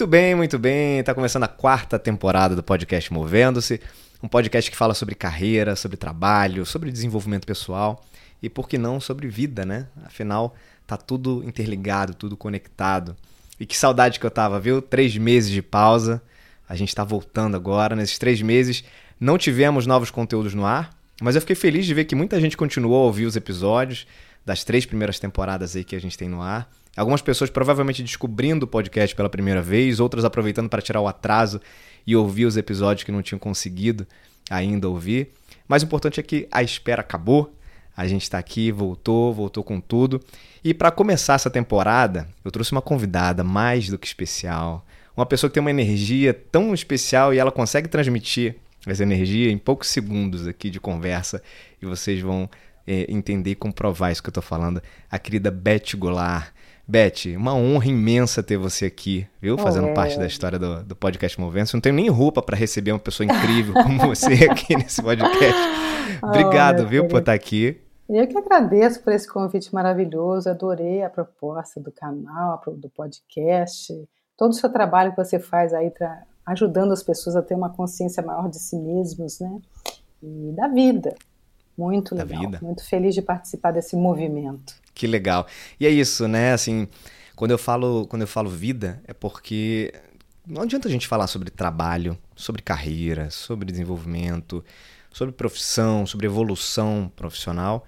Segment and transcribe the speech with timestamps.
[0.00, 1.02] Muito bem, muito bem.
[1.04, 3.82] Tá começando a quarta temporada do podcast Movendo-se,
[4.22, 8.02] um podcast que fala sobre carreira, sobre trabalho, sobre desenvolvimento pessoal
[8.42, 9.88] e por que não sobre vida, né?
[10.06, 10.54] Afinal,
[10.86, 13.14] tá tudo interligado, tudo conectado.
[13.60, 14.80] E que saudade que eu tava, viu?
[14.80, 16.22] Três meses de pausa.
[16.66, 17.94] A gente tá voltando agora.
[17.94, 18.82] Nesses três meses
[19.20, 22.56] não tivemos novos conteúdos no ar, mas eu fiquei feliz de ver que muita gente
[22.56, 24.06] continuou a ouvir os episódios
[24.46, 26.70] das três primeiras temporadas aí que a gente tem no ar.
[26.96, 31.60] Algumas pessoas provavelmente descobrindo o podcast pela primeira vez, outras aproveitando para tirar o atraso
[32.06, 34.06] e ouvir os episódios que não tinham conseguido
[34.50, 35.30] ainda ouvir.
[35.68, 37.54] Mas o importante é que a espera acabou.
[37.96, 40.20] A gente está aqui, voltou, voltou com tudo.
[40.64, 44.84] E para começar essa temporada, eu trouxe uma convidada mais do que especial.
[45.16, 49.58] Uma pessoa que tem uma energia tão especial e ela consegue transmitir essa energia em
[49.58, 51.42] poucos segundos aqui de conversa
[51.80, 52.48] e vocês vão
[52.86, 54.82] é, entender e comprovar isso que eu estou falando.
[55.10, 56.52] A querida Beth Goulart.
[56.90, 59.56] Beth, uma honra imensa ter você aqui, viu?
[59.56, 59.94] Fazendo é.
[59.94, 61.70] parte da história do, do podcast Movendo.
[61.72, 65.60] Não tenho nem roupa para receber uma pessoa incrível como você aqui nesse podcast.
[66.20, 67.80] Obrigado, oh, viu, por estar aqui.
[68.08, 70.50] Eu que agradeço por esse convite maravilhoso.
[70.50, 73.94] Adorei a proposta do canal, do podcast,
[74.36, 77.70] todo o seu trabalho que você faz aí para ajudando as pessoas a ter uma
[77.70, 79.60] consciência maior de si mesmos, né?
[80.20, 81.14] E da vida.
[81.78, 82.50] Muito legal.
[82.60, 84.74] Muito feliz de participar desse movimento.
[85.00, 85.46] Que legal.
[85.80, 86.52] E é isso, né?
[86.52, 86.86] Assim,
[87.34, 89.94] quando eu falo, quando eu falo vida, é porque
[90.46, 94.62] não adianta a gente falar sobre trabalho, sobre carreira, sobre desenvolvimento,
[95.10, 97.86] sobre profissão, sobre evolução profissional,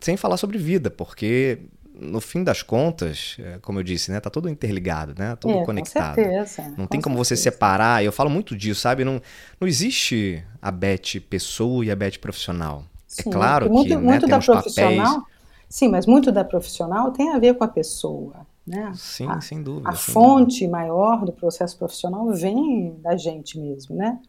[0.00, 1.60] sem falar sobre vida, porque
[1.94, 5.36] no fim das contas, é, como eu disse, né, tá tudo interligado, né?
[5.36, 6.16] Tudo é, conectado.
[6.16, 7.36] Com certeza, não com tem como certeza.
[7.36, 8.02] você separar.
[8.02, 9.04] Eu falo muito disso, sabe?
[9.04, 9.22] Não,
[9.60, 12.84] não existe a Beth pessoa e a Beth profissional.
[13.16, 15.37] É sim, é claro muito, que né, muito da profissional, papéis...
[15.68, 18.92] sim, mas muito da profissional tem a ver com a pessoa, né?
[18.94, 19.88] Sim, a, sem dúvida.
[19.88, 20.72] A sem fonte dúvida.
[20.72, 24.20] maior do processo profissional vem da gente mesmo, né?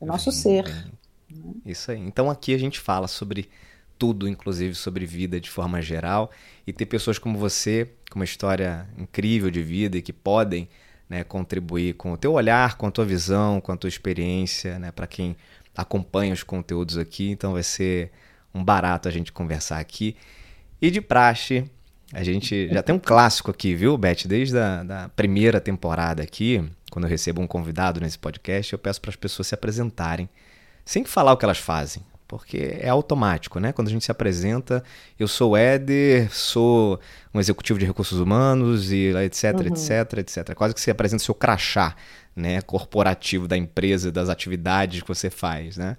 [0.00, 0.64] Do nosso vem, ser.
[0.64, 0.92] Vem.
[1.30, 1.54] Né?
[1.64, 1.98] Isso aí.
[1.98, 3.48] Então aqui a gente fala sobre
[3.98, 6.30] tudo, inclusive sobre vida de forma geral,
[6.66, 10.68] e ter pessoas como você, com uma história incrível de vida e que podem
[11.06, 14.90] né, contribuir com o teu olhar, com a tua visão, com a tua experiência, né,
[14.90, 15.36] para quem
[15.76, 17.30] acompanha os conteúdos aqui.
[17.30, 18.10] Então vai ser
[18.54, 20.16] um barato a gente conversar aqui.
[20.80, 21.64] E de praxe,
[22.12, 24.26] a gente já tem um clássico aqui, viu, Beth?
[24.26, 29.00] Desde a da primeira temporada aqui, quando eu recebo um convidado nesse podcast, eu peço
[29.00, 30.28] para as pessoas se apresentarem,
[30.84, 33.72] sem falar o que elas fazem porque é automático, né?
[33.72, 34.84] Quando a gente se apresenta,
[35.18, 37.00] eu sou o Éder, sou
[37.34, 39.66] um executivo de recursos humanos e etc, uhum.
[39.66, 40.54] etc, etc.
[40.54, 41.96] Quase que você apresenta o seu crachá,
[42.36, 45.96] né, corporativo da empresa, das atividades que você faz, né?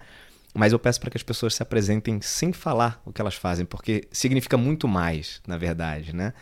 [0.54, 3.66] Mas eu peço para que as pessoas se apresentem sem falar o que elas fazem,
[3.66, 6.34] porque significa muito mais, na verdade, né?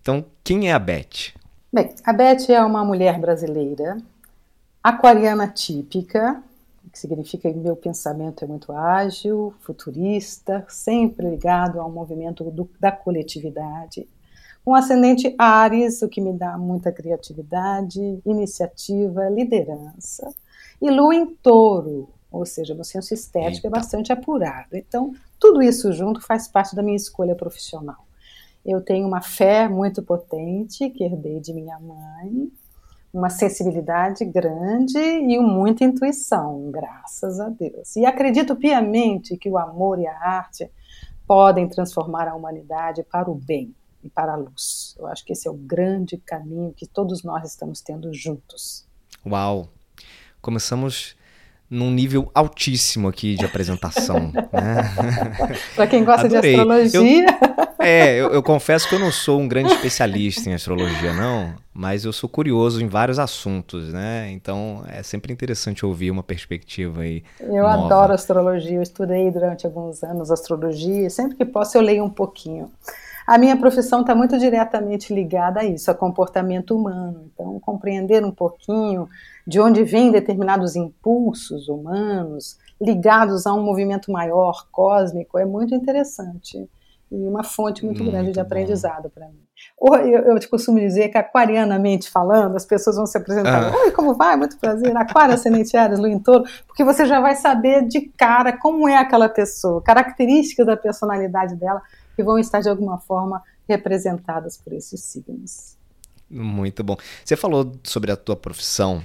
[0.00, 1.32] Então, quem é a Beth?
[1.72, 3.98] Bem, a Beth é uma mulher brasileira,
[4.82, 6.42] aquariana típica,
[6.92, 12.92] que significa que meu pensamento é muito ágil, futurista, sempre ligado ao movimento do, da
[12.92, 14.06] coletividade.
[14.64, 20.32] Com ascendente Ares, o que me dá muita criatividade, iniciativa, liderança.
[20.80, 23.68] E Lua em Touro, ou seja, meu senso estético é Eita.
[23.68, 24.74] é bastante apurado.
[24.76, 28.06] Então, tudo isso junto faz parte da minha escolha profissional.
[28.64, 32.50] Eu tenho uma fé muito potente que herdei de minha mãe,
[33.12, 37.96] uma sensibilidade grande e muita intuição, graças a Deus.
[37.96, 40.70] E acredito piamente que o amor e a arte
[41.26, 44.94] podem transformar a humanidade para o bem e para a luz.
[44.98, 48.86] Eu acho que esse é o grande caminho que todos nós estamos tendo juntos.
[49.26, 49.68] Uau!
[50.40, 51.16] Começamos
[51.72, 54.30] num nível altíssimo aqui de apresentação.
[54.52, 55.56] né?
[55.74, 56.54] Para quem gosta Adorei.
[56.54, 57.26] de astrologia.
[57.26, 61.54] Eu, é, eu, eu, confesso que eu não sou um grande especialista em astrologia, não,
[61.72, 64.30] mas eu sou curioso em vários assuntos, né?
[64.32, 67.24] Então é sempre interessante ouvir uma perspectiva aí.
[67.40, 67.86] Eu nova.
[67.86, 72.10] adoro astrologia, eu estudei durante alguns anos astrologia, e sempre que posso eu leio um
[72.10, 72.70] pouquinho.
[73.26, 77.30] A minha profissão está muito diretamente ligada a isso, a comportamento humano.
[77.32, 79.08] Então, compreender um pouquinho
[79.46, 86.68] de onde vêm determinados impulsos humanos ligados a um movimento maior, cósmico, é muito interessante
[87.12, 89.42] e uma fonte muito, muito grande de aprendizado para mim.
[89.80, 93.76] Eu, eu te costumo dizer que aquarianamente falando, as pessoas vão se apresentar, ah.
[93.84, 94.34] oi, como vai?
[94.34, 98.56] Muito prazer, aquário, ascendente Ares, lua em touro, porque você já vai saber de cara
[98.56, 101.82] como é aquela pessoa, características da personalidade dela,
[102.14, 105.76] que vão estar de alguma forma representadas por esses signos.
[106.30, 106.96] Muito bom.
[107.24, 109.04] Você falou sobre a tua profissão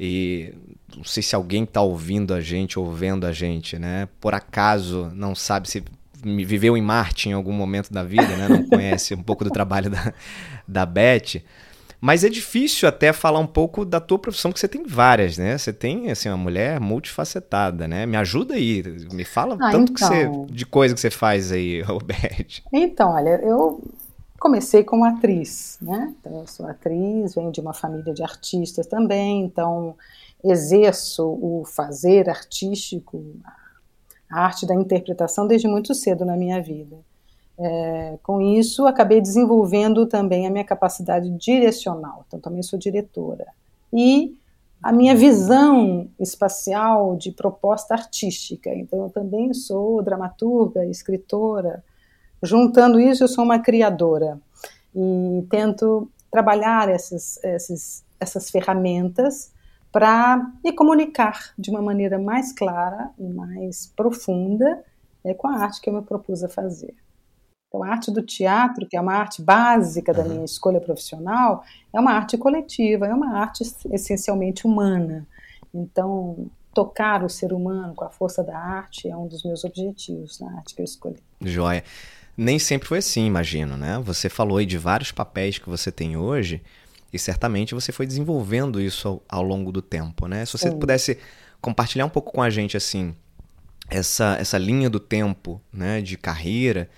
[0.00, 0.54] e
[0.96, 4.08] não sei se alguém está ouvindo a gente ou vendo a gente, né?
[4.20, 5.84] Por acaso não sabe se
[6.22, 8.48] viveu em Marte em algum momento da vida, né?
[8.48, 10.12] Não conhece um pouco do trabalho da,
[10.66, 11.42] da Beth.
[12.00, 15.58] Mas é difícil até falar um pouco da tua profissão, que você tem várias, né?
[15.58, 18.06] Você tem, assim, uma mulher multifacetada, né?
[18.06, 19.94] Me ajuda aí, me fala ah, tanto então...
[19.94, 20.00] que
[20.46, 22.62] você, de coisa que você faz aí, Roberto.
[22.72, 23.82] Então, olha, eu
[24.38, 26.14] comecei como atriz, né?
[26.20, 29.96] Então, eu sou atriz, venho de uma família de artistas também, então
[30.44, 33.24] exerço o fazer artístico,
[34.30, 36.96] a arte da interpretação desde muito cedo na minha vida.
[37.60, 43.46] É, com isso, acabei desenvolvendo também a minha capacidade direcional, então também sou diretora.
[43.92, 44.38] E
[44.80, 51.82] a minha visão espacial de proposta artística, então eu também sou dramaturga, escritora.
[52.40, 54.40] Juntando isso, eu sou uma criadora
[54.94, 59.52] e tento trabalhar essas, essas, essas ferramentas
[59.90, 64.84] para me comunicar de uma maneira mais clara e mais profunda
[65.24, 66.94] é, com a arte que eu me propus a fazer.
[67.68, 71.62] Então, a arte do teatro, que é uma arte básica da minha escolha profissional,
[71.92, 73.62] é uma arte coletiva, é uma arte
[73.92, 75.26] essencialmente humana.
[75.72, 80.40] Então, tocar o ser humano com a força da arte é um dos meus objetivos
[80.40, 81.18] na arte que eu escolhi.
[81.42, 81.84] Joia.
[82.34, 84.00] Nem sempre foi assim, imagino, né?
[84.04, 86.62] Você falou aí de vários papéis que você tem hoje
[87.12, 90.46] e certamente você foi desenvolvendo isso ao, ao longo do tempo, né?
[90.46, 90.78] Se você Sim.
[90.78, 91.18] pudesse
[91.60, 93.14] compartilhar um pouco com a gente, assim,
[93.90, 96.88] essa, essa linha do tempo, né, de carreira,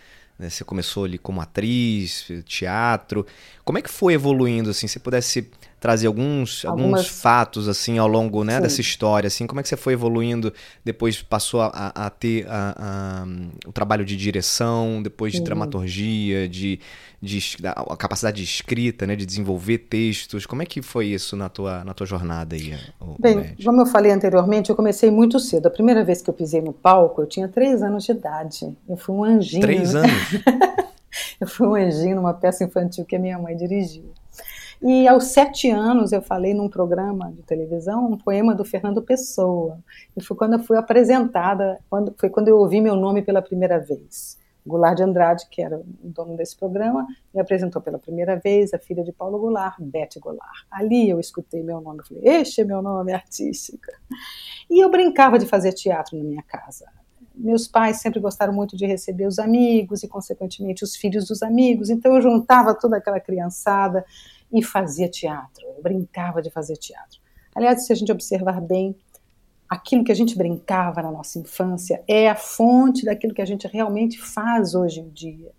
[0.40, 0.48] né?
[0.48, 3.26] Você começou ali como atriz, teatro.
[3.62, 4.86] Como é que foi evoluindo, assim?
[4.88, 7.00] Se pudesse trazer alguns, Algumas...
[7.00, 10.52] alguns fatos, assim, ao longo né, dessa história, assim, como é que você foi evoluindo,
[10.84, 15.44] depois passou a, a ter a, a, o trabalho de direção, depois de uhum.
[15.44, 16.80] dramaturgia, de,
[17.22, 21.50] de a capacidade de escrita, né, de desenvolver textos, como é que foi isso na
[21.50, 22.74] tua, na tua jornada aí?
[23.18, 25.66] Bem, como eu falei anteriormente, eu comecei muito cedo.
[25.66, 28.74] A primeira vez que eu pisei no palco, eu tinha três anos de idade.
[28.88, 29.60] Eu fui um anjinho.
[29.60, 30.10] Três anos?
[31.38, 34.10] eu fui um anjinho numa peça infantil que a minha mãe dirigiu.
[34.82, 39.78] E aos sete anos eu falei num programa de televisão um poema do Fernando Pessoa.
[40.16, 43.78] E foi quando eu fui apresentada, quando, foi quando eu ouvi meu nome pela primeira
[43.78, 44.39] vez.
[44.66, 48.78] Goulart de Andrade, que era o dono desse programa, me apresentou pela primeira vez a
[48.78, 50.66] filha de Paulo Goulart, Bete Goulart.
[50.70, 53.86] Ali eu escutei meu nome, eu falei, este é meu nome artístico.
[54.68, 56.86] E eu brincava de fazer teatro na minha casa.
[57.34, 61.88] Meus pais sempre gostaram muito de receber os amigos e, consequentemente, os filhos dos amigos.
[61.88, 64.04] Então eu juntava toda aquela criançada
[64.52, 67.20] e fazia teatro, eu brincava de fazer teatro.
[67.54, 68.96] Aliás, se a gente observar bem,
[69.70, 73.68] aquilo que a gente brincava na nossa infância é a fonte daquilo que a gente
[73.68, 75.52] realmente faz hoje em dia.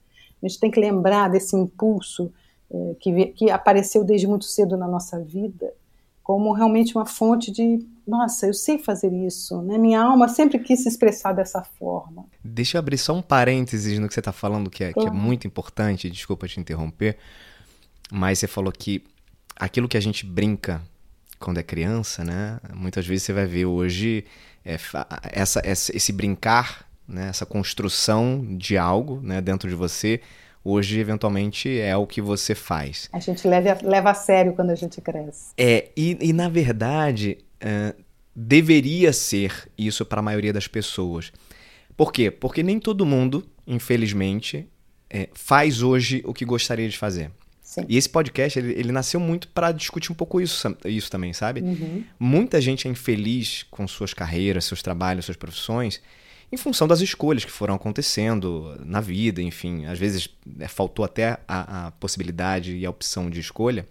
[0.44, 2.30] A gente tem que lembrar desse impulso
[2.70, 5.74] é, que, que apareceu desde muito cedo na nossa vida,
[6.22, 9.78] como realmente uma fonte de, nossa, eu sei fazer isso, né?
[9.78, 12.26] Minha alma sempre quis se expressar dessa forma.
[12.44, 15.12] Deixa eu abrir só um parênteses no que você está falando, que é, que é
[15.12, 17.18] muito importante, desculpa te interromper,
[18.12, 19.04] mas você falou que
[19.56, 20.82] aquilo que a gente brinca
[21.42, 22.60] quando é criança, né?
[22.74, 24.24] Muitas vezes você vai ver hoje
[24.64, 24.78] é,
[25.32, 27.30] essa, esse brincar, né?
[27.30, 29.42] essa construção de algo né?
[29.42, 30.22] dentro de você,
[30.64, 33.10] hoje eventualmente é o que você faz.
[33.12, 35.52] A gente leva, leva a sério quando a gente cresce.
[35.58, 37.96] É, e, e na verdade é,
[38.36, 41.32] deveria ser isso para a maioria das pessoas.
[41.98, 42.32] Por quê?
[42.32, 44.68] Porque nem todo mundo, infelizmente,
[45.10, 47.32] é, faz hoje o que gostaria de fazer.
[47.72, 47.86] Sim.
[47.88, 51.62] E esse podcast, ele, ele nasceu muito para discutir um pouco isso, isso também, sabe?
[51.62, 52.04] Uhum.
[52.20, 56.02] Muita gente é infeliz com suas carreiras, seus trabalhos, suas profissões,
[56.52, 59.86] em função das escolhas que foram acontecendo na vida, enfim.
[59.86, 60.28] Às vezes
[60.60, 63.88] é, faltou até a, a possibilidade e a opção de escolha.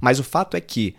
[0.00, 0.94] Mas o fato é que,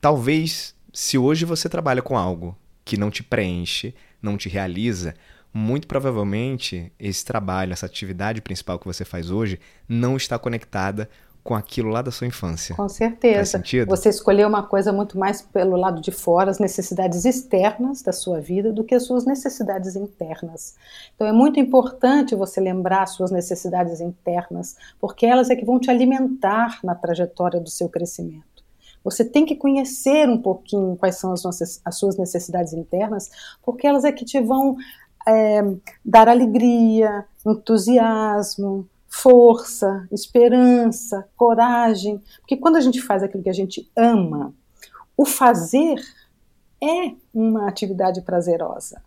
[0.00, 5.14] talvez, se hoje você trabalha com algo que não te preenche, não te realiza,
[5.52, 11.06] muito provavelmente esse trabalho, essa atividade principal que você faz hoje, não está conectada
[11.44, 12.74] com aquilo lá da sua infância.
[12.74, 13.62] Com certeza.
[13.86, 18.40] Você escolheu uma coisa muito mais pelo lado de fora, as necessidades externas da sua
[18.40, 20.74] vida, do que as suas necessidades internas.
[21.14, 25.78] Então é muito importante você lembrar as suas necessidades internas, porque elas é que vão
[25.78, 28.64] te alimentar na trajetória do seu crescimento.
[29.04, 33.30] Você tem que conhecer um pouquinho quais são as, nossas, as suas necessidades internas,
[33.62, 34.78] porque elas é que te vão
[35.28, 35.62] é,
[36.02, 38.88] dar alegria, entusiasmo,
[39.22, 42.20] força, esperança, coragem.
[42.40, 44.52] Porque quando a gente faz aquilo que a gente ama,
[45.16, 46.00] o fazer
[46.82, 49.00] é uma atividade prazerosa.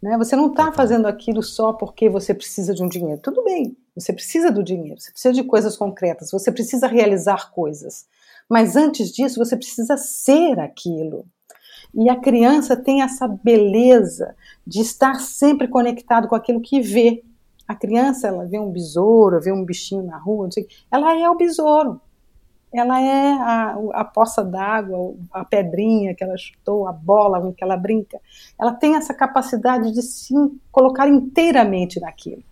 [0.00, 0.16] Né?
[0.16, 3.20] Você não está fazendo aquilo só porque você precisa de um dinheiro.
[3.20, 8.06] Tudo bem, você precisa do dinheiro, você precisa de coisas concretas, você precisa realizar coisas.
[8.48, 11.26] Mas antes disso, você precisa ser aquilo.
[11.92, 17.24] E a criança tem essa beleza de estar sempre conectado com aquilo que vê.
[17.68, 20.48] A criança, ela vê um besouro, vê um bichinho na rua,
[20.90, 22.00] ela é o besouro.
[22.72, 27.62] ela é a, a poça d'água, a pedrinha que ela chutou, a bola com que
[27.62, 28.18] ela brinca.
[28.58, 30.34] Ela tem essa capacidade de se
[30.72, 32.42] colocar inteiramente naquilo.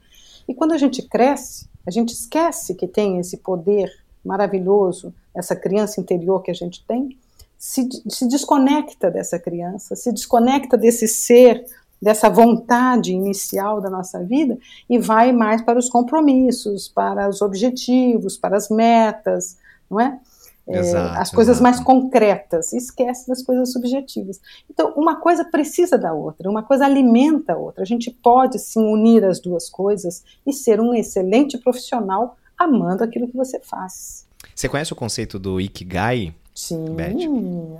[0.49, 3.90] E quando a gente cresce, a gente esquece que tem esse poder
[4.25, 7.16] maravilhoso, essa criança interior que a gente tem,
[7.58, 11.64] se, se desconecta dessa criança, se desconecta desse ser,
[12.00, 18.36] dessa vontade inicial da nossa vida e vai mais para os compromissos, para os objetivos,
[18.36, 19.56] para as metas,
[19.90, 20.18] não é?
[20.68, 21.62] Exato, é, as coisas exato.
[21.62, 24.40] mais concretas, esquece das coisas subjetivas.
[24.68, 27.82] Então, uma coisa precisa da outra, uma coisa alimenta a outra.
[27.82, 33.28] A gente pode sim unir as duas coisas e ser um excelente profissional amando aquilo
[33.28, 34.26] que você faz.
[34.54, 36.34] Você conhece o conceito do Ikigai?
[36.56, 37.12] Sim, Beth?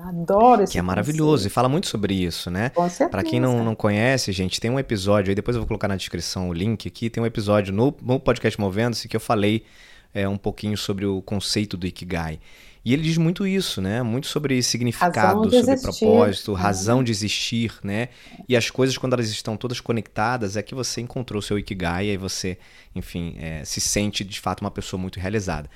[0.06, 1.50] adoro esse Que é maravilhoso conceito.
[1.50, 2.68] e fala muito sobre isso, né?
[2.68, 3.09] Com certeza.
[3.09, 5.97] Pra quem não, não conhece, gente, tem um episódio aí, depois eu vou colocar na
[5.97, 9.64] descrição o link aqui, tem um episódio no, no podcast Movendo-se que eu falei
[10.12, 12.38] é, um pouquinho sobre o conceito do Ikigai.
[12.85, 14.02] E ele diz muito isso, né?
[14.02, 16.61] Muito sobre significado, sobre existir, propósito, né?
[16.61, 18.11] razão de existir, né?
[18.47, 22.09] E as coisas, quando elas estão todas conectadas, é que você encontrou o seu Ikigai
[22.09, 22.59] e aí você,
[22.95, 25.68] enfim, é, se sente de fato uma pessoa muito realizada.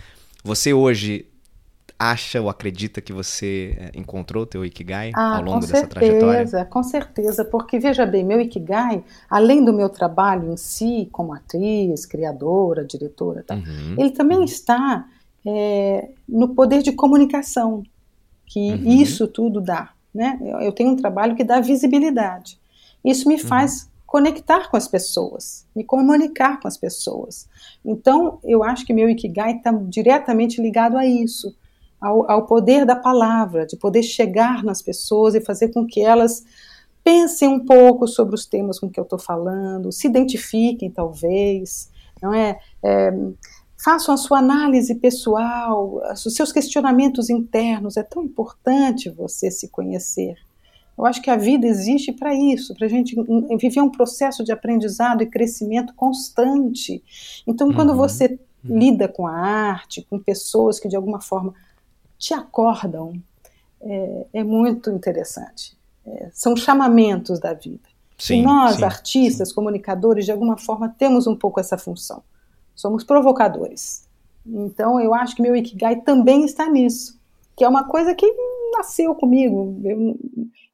[0.45, 1.27] Você hoje
[2.01, 6.19] acha ou acredita que você é, encontrou o teu Ikigai ah, ao longo dessa certeza,
[6.19, 6.65] trajetória?
[6.65, 12.07] Com certeza, porque veja bem, meu Ikigai, além do meu trabalho em si, como atriz,
[12.07, 14.45] criadora, diretora, tá, uhum, ele também uhum.
[14.45, 15.07] está
[15.47, 17.83] é, no poder de comunicação,
[18.47, 18.93] que uhum.
[18.93, 19.91] isso tudo dá.
[20.13, 20.39] Né?
[20.63, 22.59] Eu tenho um trabalho que dá visibilidade.
[23.05, 23.89] Isso me faz uhum.
[24.07, 27.47] conectar com as pessoas, me comunicar com as pessoas.
[27.85, 31.55] Então, eu acho que meu Ikigai está diretamente ligado a isso
[32.01, 36.45] ao, ao poder da palavra, de poder chegar nas pessoas e fazer com que elas
[37.05, 41.91] pensem um pouco sobre os temas com que eu estou falando, se identifiquem talvez,
[42.23, 42.59] não é?
[42.83, 43.13] é?
[43.83, 47.97] Façam a sua análise pessoal, os seus questionamentos internos.
[47.97, 50.37] É tão importante você se conhecer.
[50.99, 53.17] Eu acho que a vida existe para isso, para a gente
[53.59, 57.03] viver um processo de aprendizado e crescimento constante.
[57.47, 57.97] Então, quando uhum.
[57.97, 58.79] você uhum.
[58.79, 61.55] lida com a arte, com pessoas que de alguma forma
[62.21, 63.15] te acordam
[63.81, 65.77] é, é muito interessante.
[66.07, 67.89] É, são chamamentos da vida.
[68.19, 69.55] Sim, e nós, sim, artistas, sim.
[69.55, 72.23] comunicadores, de alguma forma temos um pouco essa função.
[72.77, 74.07] Somos provocadores.
[74.47, 77.19] Então eu acho que meu Ikigai também está nisso,
[77.57, 78.27] que é uma coisa que
[78.77, 79.81] nasceu comigo.
[79.83, 80.17] Eu,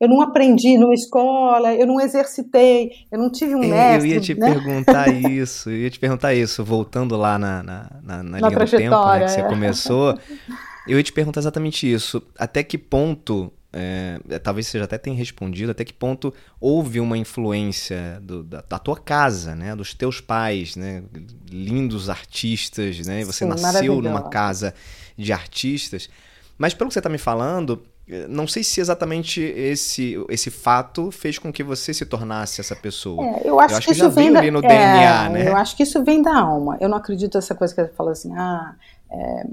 [0.01, 4.11] eu não aprendi numa escola, eu não exercitei, eu não tive um mestre.
[4.11, 4.53] Eu ia te né?
[4.53, 8.71] perguntar isso, eu ia te perguntar isso, voltando lá na, na, na, na linha do
[8.71, 9.45] tempo né, que você é.
[9.45, 10.19] começou.
[10.87, 12.23] Eu ia te perguntar exatamente isso.
[12.39, 17.01] Até que ponto, é, é, talvez você já até tenha respondido, até que ponto houve
[17.01, 19.75] uma influência do, da, da, tua casa, né?
[19.75, 21.03] Dos teus pais, né?
[21.51, 23.25] Lindos artistas, né?
[23.25, 24.73] Você Sim, nasceu numa casa
[25.17, 26.09] de artistas.
[26.57, 31.11] Mas pelo que você está me falando, é, não sei se exatamente esse, esse fato
[31.11, 33.25] fez com que você se tornasse essa pessoa.
[33.25, 35.49] É, eu, acho eu acho, que, que já veio da, ali no é, DNA, né?
[35.49, 36.79] Eu acho que isso vem da alma.
[36.81, 38.75] Eu não acredito nessa coisa que você fala assim, ah,
[39.11, 39.47] é,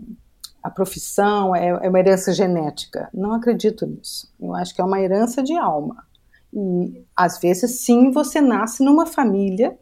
[0.64, 3.10] a profissão é, é uma herança genética.
[3.14, 4.34] Não acredito nisso.
[4.40, 6.06] Eu acho que é uma herança de alma.
[6.54, 9.78] E às vezes, sim, você nasce numa família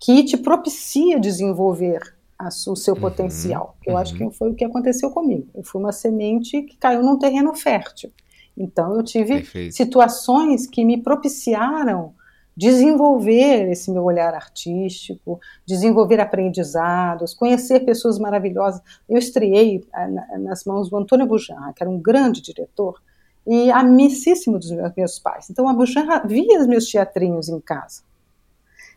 [0.00, 2.00] que te propicia desenvolver
[2.38, 3.76] a, o seu uhum, potencial.
[3.84, 3.98] Eu uhum.
[3.98, 5.48] acho que foi o que aconteceu comigo.
[5.54, 8.10] Eu fui uma semente que caiu num terreno fértil.
[8.56, 9.74] Então, eu tive Perfeito.
[9.74, 12.14] situações que me propiciaram
[12.58, 18.82] desenvolver esse meu olhar artístico, desenvolver aprendizados, conhecer pessoas maravilhosas.
[19.08, 23.00] Eu estreiei eh, nas mãos do Antônio Bujan, que era um grande diretor
[23.46, 25.48] e amicíssimo dos meus pais.
[25.48, 28.02] Então, a Bujan via os meus teatrinhos em casa.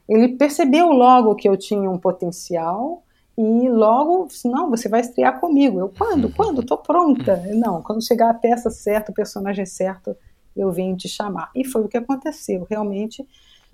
[0.10, 3.04] Ele percebeu logo que eu tinha um potencial
[3.38, 5.80] e logo, não, você vai estrear comigo.
[5.80, 6.34] Eu, quando?
[6.34, 6.62] Quando?
[6.62, 7.38] Estou pronta.
[7.54, 10.18] Não, quando chegar a peça certa, o personagem certo,
[10.58, 11.52] eu venho te chamar.
[11.56, 12.66] E foi o que aconteceu.
[12.68, 13.24] Realmente,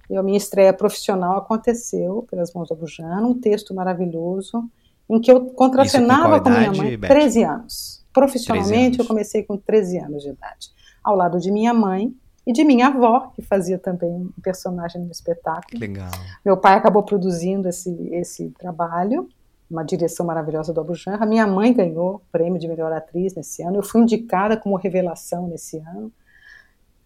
[0.09, 4.63] e a minha estreia profissional aconteceu pelas mãos da Bujana, um texto maravilhoso,
[5.09, 7.07] em que eu contracenava com, com, minha mãe, Beth?
[7.07, 8.05] 13 anos.
[8.13, 8.99] Profissionalmente, anos.
[8.99, 10.69] eu comecei com 13 anos de idade,
[11.03, 12.13] ao lado de minha mãe
[12.45, 15.79] e de minha avó, que fazia também um personagem no espetáculo.
[15.79, 16.11] Legal.
[16.45, 19.27] Meu pai acabou produzindo esse, esse trabalho,
[19.69, 21.25] uma direção maravilhosa do Abujanra.
[21.25, 23.75] Minha mãe ganhou o prêmio de melhor atriz nesse ano.
[23.75, 26.11] Eu fui indicada como revelação nesse ano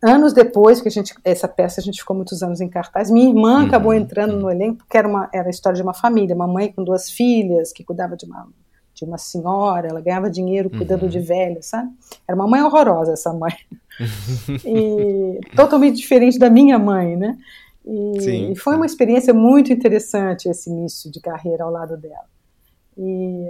[0.01, 3.29] anos depois que a gente essa peça a gente ficou muitos anos em cartaz minha
[3.29, 3.67] irmã uhum.
[3.67, 6.71] acabou entrando no elenco porque era uma era a história de uma família uma mãe
[6.71, 8.47] com duas filhas que cuidava de uma
[8.93, 11.09] de uma senhora ela ganhava dinheiro cuidando uhum.
[11.09, 11.89] de velhos sabe
[12.27, 13.53] era uma mãe horrorosa essa mãe
[14.65, 17.37] e totalmente diferente da minha mãe né
[17.85, 18.79] e, sim, e foi sim.
[18.79, 22.25] uma experiência muito interessante esse início de carreira ao lado dela
[22.97, 23.47] e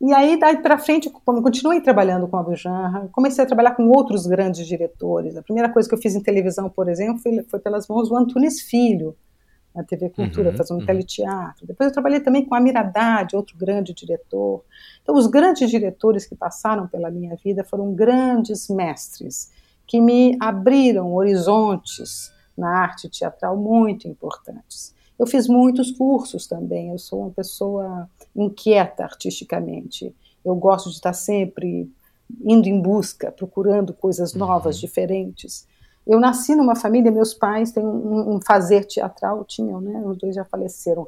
[0.00, 4.26] E aí, daí para frente, continuei trabalhando com a Bujanra, comecei a trabalhar com outros
[4.26, 5.36] grandes diretores.
[5.36, 8.16] A primeira coisa que eu fiz em televisão, por exemplo, foi, foi pelas mãos do
[8.16, 9.16] Antunes Filho,
[9.74, 10.86] na TV Cultura, uhum, fazendo um uhum.
[10.86, 11.66] teleteatro.
[11.66, 14.64] Depois eu trabalhei também com a Miradade, outro grande diretor.
[15.02, 19.52] Então, os grandes diretores que passaram pela minha vida foram grandes mestres,
[19.86, 24.94] que me abriram horizontes na arte teatral muito importantes.
[25.18, 28.08] Eu fiz muitos cursos também, eu sou uma pessoa
[28.42, 30.14] inquieta artisticamente.
[30.44, 31.90] Eu gosto de estar sempre
[32.44, 34.40] indo em busca, procurando coisas uhum.
[34.40, 34.80] novas, uhum.
[34.82, 35.66] diferentes.
[36.06, 40.00] Eu nasci numa família, meus pais têm um, um, fazer teatral, tinham, né?
[40.06, 41.06] Os dois já faleceram,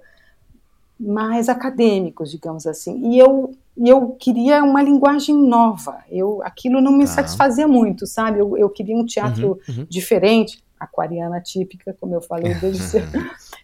[0.98, 3.10] mais acadêmicos, digamos assim.
[3.10, 6.04] E eu, eu queria uma linguagem nova.
[6.10, 7.06] Eu, aquilo não me ah.
[7.06, 8.38] satisfazia muito, sabe?
[8.38, 9.86] Eu, eu queria um teatro uhum, uhum.
[9.88, 13.18] diferente, aquariana típica, como eu falei desde cedo.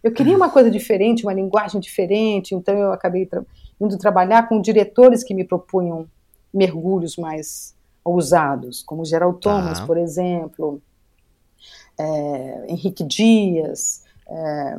[0.07, 3.45] Eu queria uma coisa diferente, uma linguagem diferente, então eu acabei tra
[3.81, 6.07] indo trabalhar com diretores que me propunham
[6.55, 10.81] mergulhos mais ousados, como Gerald Thomas, por exemplo,
[11.99, 14.79] é, Henrique Dias, é,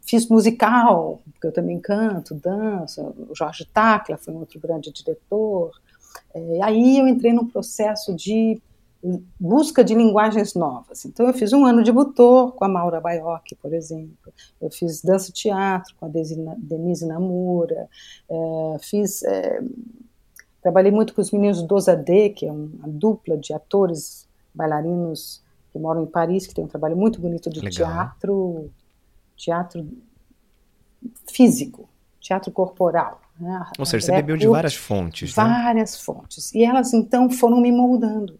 [0.00, 5.72] fiz musical, porque eu também canto, danço, o Jorge Tacla foi um outro grande diretor,
[6.34, 8.58] é, aí eu entrei num processo de
[9.38, 11.04] busca de linguagens novas.
[11.04, 14.32] Então, eu fiz um ano de butor com a Maura Baiocchi, por exemplo.
[14.60, 17.88] Eu fiz dança-teatro com a Denise Namura.
[18.28, 19.22] É, fiz...
[19.24, 19.60] É,
[20.62, 25.78] trabalhei muito com os meninos do Dozadê, que é uma dupla de atores, bailarinos que
[25.78, 27.72] moram em Paris, que tem um trabalho muito bonito de Legal.
[27.72, 28.70] teatro,
[29.36, 29.88] teatro
[31.30, 31.88] físico,
[32.20, 33.20] teatro corporal.
[33.38, 33.66] Né?
[33.78, 35.36] Ou seja, você bebeu de várias fontes.
[35.36, 35.42] Né?
[35.42, 35.98] Várias né?
[35.98, 36.54] fontes.
[36.54, 38.38] E elas, então, foram me moldando.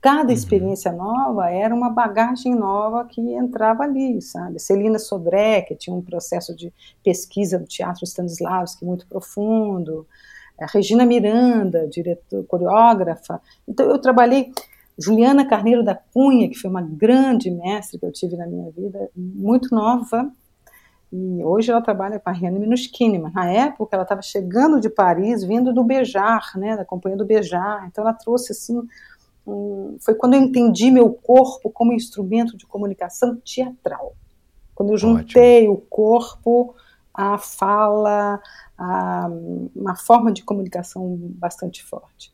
[0.00, 0.34] Cada uhum.
[0.34, 4.58] experiência nova era uma bagagem nova que entrava ali, sabe?
[4.58, 6.72] Celina Sodré, que tinha um processo de
[7.04, 10.06] pesquisa do teatro Stanislavski muito profundo,
[10.60, 13.40] a Regina Miranda, diretor, coreógrafa.
[13.66, 14.52] Então eu trabalhei
[14.98, 19.10] Juliana Carneiro da Cunha, que foi uma grande mestre que eu tive na minha vida,
[19.16, 20.30] muito nova,
[21.12, 24.88] e hoje ela trabalha com a Rihanna Minuschini, mas na época ela estava chegando de
[24.88, 28.80] Paris, vindo do Bejar, né, da companhia do Bejar, então ela trouxe assim
[30.00, 34.14] foi quando eu entendi meu corpo como instrumento de comunicação teatral.
[34.74, 35.74] Quando eu juntei Ótimo.
[35.74, 36.74] o corpo
[37.12, 38.40] à fala,
[38.78, 39.30] a
[39.74, 42.32] uma forma de comunicação bastante forte.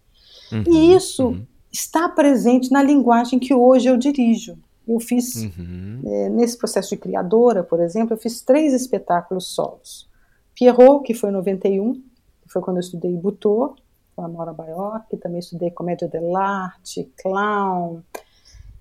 [0.52, 1.46] Uhum, e isso uhum.
[1.72, 4.56] está presente na linguagem que hoje eu dirijo.
[4.86, 6.00] Eu fiz, uhum.
[6.04, 10.08] é, nesse processo de criadora, por exemplo, eu fiz três espetáculos solos.
[10.54, 13.76] Pierrot, que foi em 91, que foi quando eu estudei Butor,
[14.18, 18.00] com a Maura Baiocchi, também estudei comédia dell'arte, clown.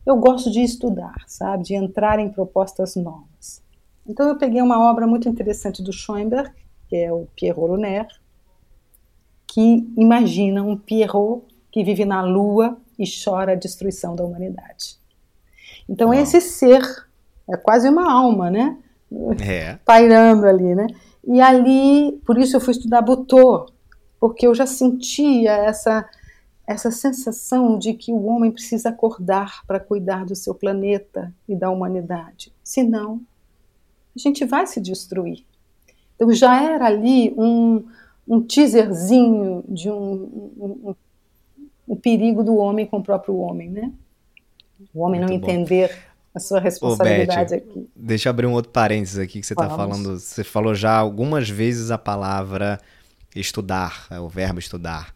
[0.04, 3.62] Eu gosto de estudar, sabe, de entrar em propostas novas.
[4.08, 6.50] Então eu peguei uma obra muito interessante do Schoenberg,
[6.89, 8.08] que é o Pierrot Lunaire,
[9.45, 14.97] que imagina um Pierrot que vive na Lua e chora a destruição da humanidade.
[15.88, 16.19] Então Uau.
[16.19, 16.82] esse ser
[17.47, 18.76] é quase uma alma, né?
[19.39, 19.78] É.
[19.86, 20.88] Pairando ali, né?
[21.23, 23.77] E ali, por isso eu fui estudar Butor,
[24.19, 26.08] porque eu já sentia essa
[26.67, 31.69] essa sensação de que o homem precisa acordar para cuidar do seu planeta e da
[31.69, 32.51] humanidade.
[32.62, 33.21] Senão,
[34.13, 35.45] a gente vai se destruir.
[36.15, 37.86] Então já era ali um,
[38.27, 40.95] um teaserzinho de um, um,
[41.88, 43.93] um, perigo do homem com o próprio homem, né?
[44.93, 45.49] O homem Muito não bom.
[45.49, 45.95] entender
[46.36, 47.89] a sua responsabilidade Ô, Beth, aqui.
[47.95, 50.19] Deixa eu abrir um outro parênteses aqui que você está falando.
[50.19, 52.77] Você falou já algumas vezes a palavra
[53.39, 55.13] estudar, é o verbo estudar.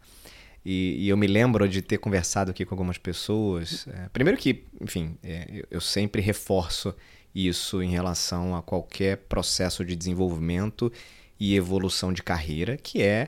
[0.64, 3.86] E, e, eu me lembro de ter conversado aqui com algumas pessoas.
[3.88, 6.94] É, primeiro que, enfim, é, eu sempre reforço
[7.34, 10.92] isso em relação a qualquer processo de desenvolvimento
[11.40, 13.26] e evolução de carreira, que é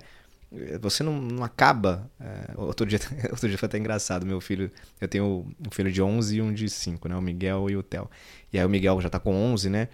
[0.81, 2.11] você não, não acaba.
[2.21, 4.25] É, outro, dia, outro dia foi até engraçado.
[4.25, 7.17] Meu filho, eu tenho um filho de 11 e um de 5, né?
[7.17, 8.09] O Miguel e o Theo.
[8.53, 9.89] E aí o Miguel já tá com 11, né?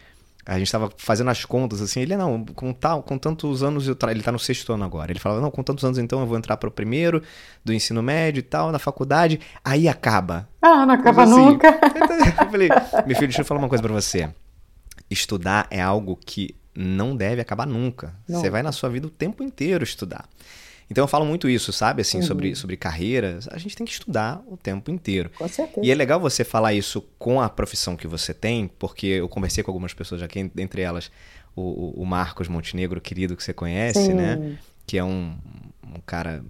[0.46, 3.94] A gente estava fazendo as contas, assim, ele, não, com, tal, com tantos anos, eu
[3.94, 4.10] tra...
[4.10, 5.12] ele está no sexto ano agora.
[5.12, 7.22] Ele falava, não, com tantos anos então eu vou entrar para o primeiro
[7.64, 10.48] do ensino médio e tal, na faculdade, aí acaba.
[10.62, 11.68] Ah, não acaba assim, nunca.
[12.42, 12.68] eu falei,
[13.06, 14.30] meu filho, deixa eu falar uma coisa para você.
[15.10, 18.14] Estudar é algo que não deve acabar nunca.
[18.28, 18.40] Não.
[18.40, 20.24] Você vai na sua vida o tempo inteiro estudar.
[20.90, 22.02] Então eu falo muito isso, sabe?
[22.02, 22.24] Assim, uhum.
[22.24, 23.48] sobre, sobre carreiras.
[23.48, 25.30] A gente tem que estudar o tempo inteiro.
[25.38, 25.86] Com certeza.
[25.86, 29.62] E é legal você falar isso com a profissão que você tem, porque eu conversei
[29.62, 31.10] com algumas pessoas aqui, entre elas
[31.54, 34.14] o, o Marcos Montenegro, querido, que você conhece, Sim.
[34.14, 34.58] né?
[34.84, 35.36] Que é um,
[35.86, 36.44] um cara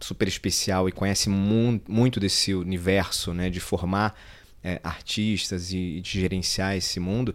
[0.00, 3.48] super especial e conhece mu muito desse universo, né?
[3.48, 4.18] De formar
[4.62, 7.34] é, artistas e, e de gerenciar esse mundo.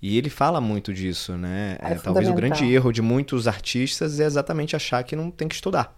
[0.00, 1.76] E ele fala muito disso, né?
[1.80, 5.48] É, é talvez o grande erro de muitos artistas é exatamente achar que não tem
[5.48, 5.96] que estudar.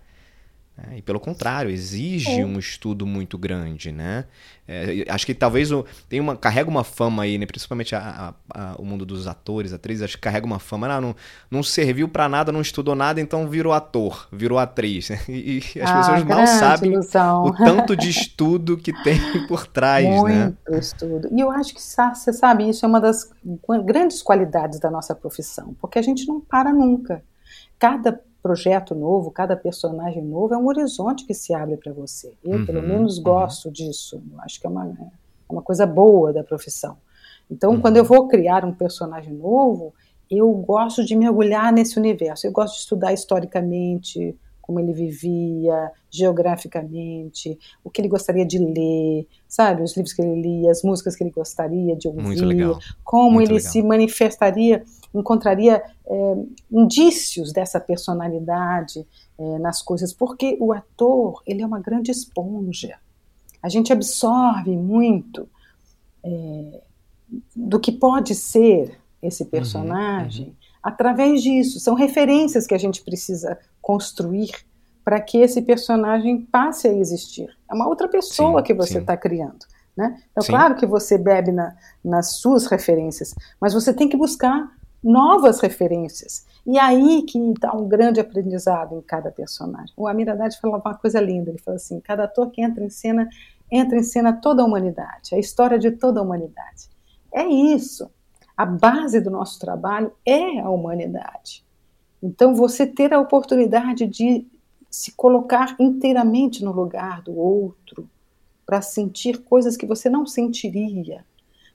[0.89, 2.45] É, e pelo contrário, exige é.
[2.45, 4.25] um estudo muito grande, né?
[4.67, 7.45] É, acho que talvez o, tem uma, carrega uma fama aí, né?
[7.45, 10.87] principalmente a, a, a, o mundo dos atores, atrizes, acho que carrega uma fama.
[10.87, 11.17] Ah, não,
[11.51, 15.11] não serviu para nada, não estudou nada, então virou ator, virou atriz.
[15.11, 15.21] Né?
[15.31, 17.45] E, e as ah, pessoas mal sabem ilusão.
[17.45, 20.07] o tanto de estudo que tem por trás.
[20.07, 20.79] Muito né?
[20.79, 21.29] estudo.
[21.33, 23.31] E eu acho que, você sabe, isso é uma das
[23.85, 27.23] grandes qualidades da nossa profissão, porque a gente não para nunca.
[27.79, 32.33] Cada projeto novo, cada personagem novo é um horizonte que se abre para você.
[32.43, 33.25] Eu, uhum, pelo menos, uhum.
[33.25, 34.23] gosto disso.
[34.39, 36.97] Acho que é uma, é uma coisa boa da profissão.
[37.51, 37.81] Então, uhum.
[37.81, 39.93] quando eu vou criar um personagem novo,
[40.31, 42.47] eu gosto de mergulhar nesse universo.
[42.47, 44.37] Eu gosto de estudar historicamente
[44.71, 50.41] como ele vivia, geograficamente, o que ele gostaria de ler, sabe, os livros que ele
[50.41, 52.23] lia, as músicas que ele gostaria de ouvir,
[53.03, 53.73] como Muito ele legal.
[53.73, 56.37] se manifestaria encontraria é,
[56.71, 59.05] indícios dessa personalidade
[59.37, 62.97] é, nas coisas, porque o ator ele é uma grande esponja.
[63.61, 65.49] A gente absorve muito
[66.23, 66.81] é,
[67.57, 70.60] do que pode ser esse uhum, personagem uhum, uhum.
[70.83, 71.81] Através disso.
[71.81, 74.51] São referências que a gente precisa construir
[75.05, 77.49] para que esse personagem passe a existir.
[77.71, 79.67] É uma outra pessoa sim, que você está criando.
[79.97, 80.23] Né?
[80.31, 80.53] Então, sim.
[80.53, 84.71] claro que você bebe na, nas suas referências, mas você tem que buscar
[85.03, 86.47] novas referências.
[86.67, 89.93] E aí que está um grande aprendizado em cada personagem.
[89.97, 92.91] O Amir Haddad falava uma coisa linda, ele falou assim, cada ator que entra em
[92.91, 93.29] cena,
[93.71, 96.89] entra em cena toda a humanidade, a história de toda a humanidade.
[97.33, 98.11] É isso.
[98.61, 101.65] A base do nosso trabalho é a humanidade.
[102.23, 104.47] Então, você ter a oportunidade de
[104.91, 108.07] se colocar inteiramente no lugar do outro,
[108.67, 111.25] para sentir coisas que você não sentiria,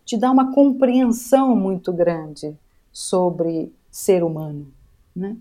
[0.06, 2.56] te dá uma compreensão muito grande
[2.91, 4.67] sobre ser humano,
[5.15, 5.36] né?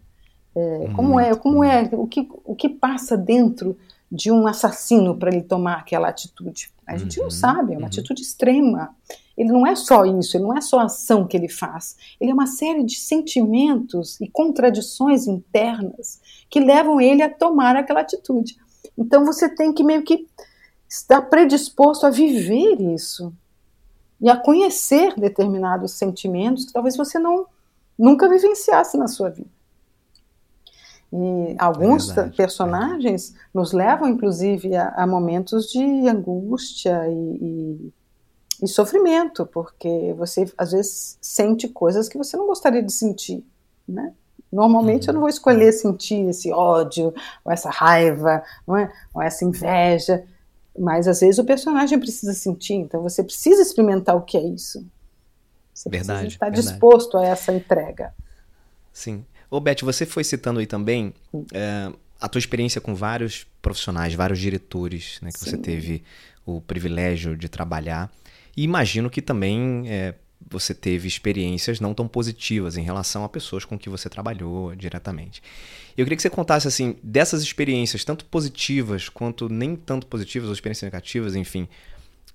[0.57, 3.77] É, como é, como é, o que, o que passa dentro
[4.11, 6.73] de um assassino para ele tomar aquela atitude?
[6.87, 7.87] A gente uhum, não sabe, é uma uhum.
[7.89, 8.97] atitude extrema.
[9.37, 12.31] Ele não é só isso, ele não é só a ação que ele faz, ele
[12.31, 18.57] é uma série de sentimentos e contradições internas que levam ele a tomar aquela atitude.
[18.97, 20.27] Então você tem que meio que
[20.88, 23.33] estar predisposto a viver isso,
[24.20, 27.47] e a conhecer determinados sentimentos que talvez você não
[27.99, 29.51] nunca vivenciasse na sua vida.
[31.12, 37.92] E alguns é personagens nos levam, inclusive, a, a momentos de angústia e, e,
[38.62, 43.45] e, sofrimento, porque você às vezes sente coisas que você não gostaria de sentir,
[43.87, 44.12] né?
[44.53, 45.09] Normalmente uhum.
[45.09, 47.12] eu não vou escolher sentir esse ódio,
[47.45, 48.93] ou essa raiva, não é?
[49.12, 50.25] ou essa inveja.
[50.79, 54.85] Mas às vezes o personagem precisa sentir, então você precisa experimentar o que é isso.
[55.73, 56.69] Você verdade, precisa estar verdade.
[56.69, 58.14] disposto a essa entrega.
[58.93, 59.25] Sim.
[59.51, 61.12] Ô, Beth, você foi citando aí também
[61.53, 65.51] é, a tua experiência com vários profissionais, vários diretores, né, que Sim.
[65.51, 66.05] você teve
[66.47, 68.11] o privilégio de trabalhar.
[68.57, 70.14] E imagino que também é,
[70.49, 75.43] você teve experiências não tão positivas em relação a pessoas com que você trabalhou diretamente.
[75.97, 80.55] Eu queria que você contasse assim dessas experiências, tanto positivas quanto nem tanto positivas, ou
[80.55, 81.69] experiências negativas, enfim,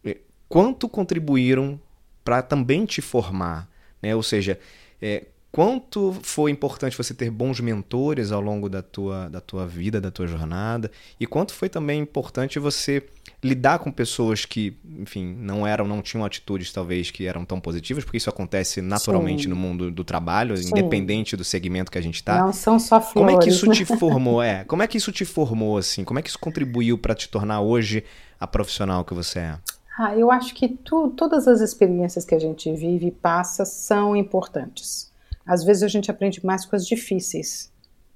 [0.03, 1.79] eh, quanto contribuíram
[2.23, 3.69] para também te formar,
[4.01, 4.15] né?
[4.15, 4.59] Ou seja,
[5.01, 9.99] é, quanto foi importante você ter bons mentores ao longo da tua, da tua vida,
[9.99, 13.01] da tua jornada, e quanto foi também importante você
[13.43, 18.03] lidar com pessoas que, enfim, não eram, não tinham atitudes talvez que eram tão positivas,
[18.03, 19.49] porque isso acontece naturalmente Sim.
[19.49, 20.69] no mundo do trabalho, Sim.
[20.69, 22.41] independente do segmento que a gente está.
[22.41, 23.13] Não são só flores.
[23.13, 24.43] Como é que isso te formou?
[24.43, 26.03] É, como é que isso te formou assim?
[26.03, 28.03] Como é que isso contribuiu para te tornar hoje
[28.39, 29.57] a profissional que você é?
[29.97, 34.15] Ah, eu acho que tu, todas as experiências que a gente vive e passa são
[34.15, 35.11] importantes.
[35.45, 37.71] Às vezes a gente aprende mais coisas difíceis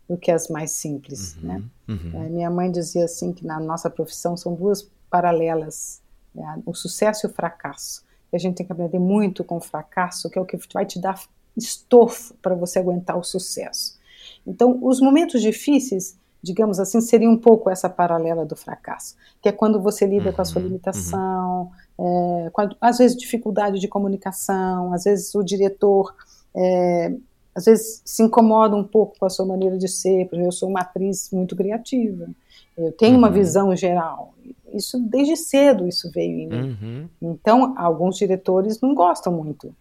[0.07, 1.63] do que as mais simples, uhum, né?
[1.87, 2.23] Uhum.
[2.25, 6.01] É, minha mãe dizia assim que na nossa profissão são duas paralelas,
[6.33, 6.59] né?
[6.65, 8.03] o sucesso e o fracasso.
[8.31, 10.87] E a gente tem que aprender muito com o fracasso, que é o que vai
[10.87, 11.21] te dar
[11.55, 13.99] estofo para você aguentar o sucesso.
[14.45, 19.51] Então, os momentos difíceis, digamos assim, seriam um pouco essa paralela do fracasso, que é
[19.51, 22.45] quando você lida uhum, com a sua uhum, limitação, uhum.
[22.47, 26.15] é, com a, às vezes dificuldade de comunicação, às vezes o diretor
[26.55, 27.13] é,
[27.53, 30.67] às vezes se incomoda um pouco com a sua maneira de ser, porque eu sou
[30.69, 32.27] uma atriz muito criativa,
[32.75, 33.33] eu tenho uma uhum.
[33.33, 34.33] visão geral,
[34.73, 36.77] isso desde cedo isso veio em mim.
[36.81, 37.09] Uhum.
[37.21, 39.73] Então, alguns diretores não gostam muito.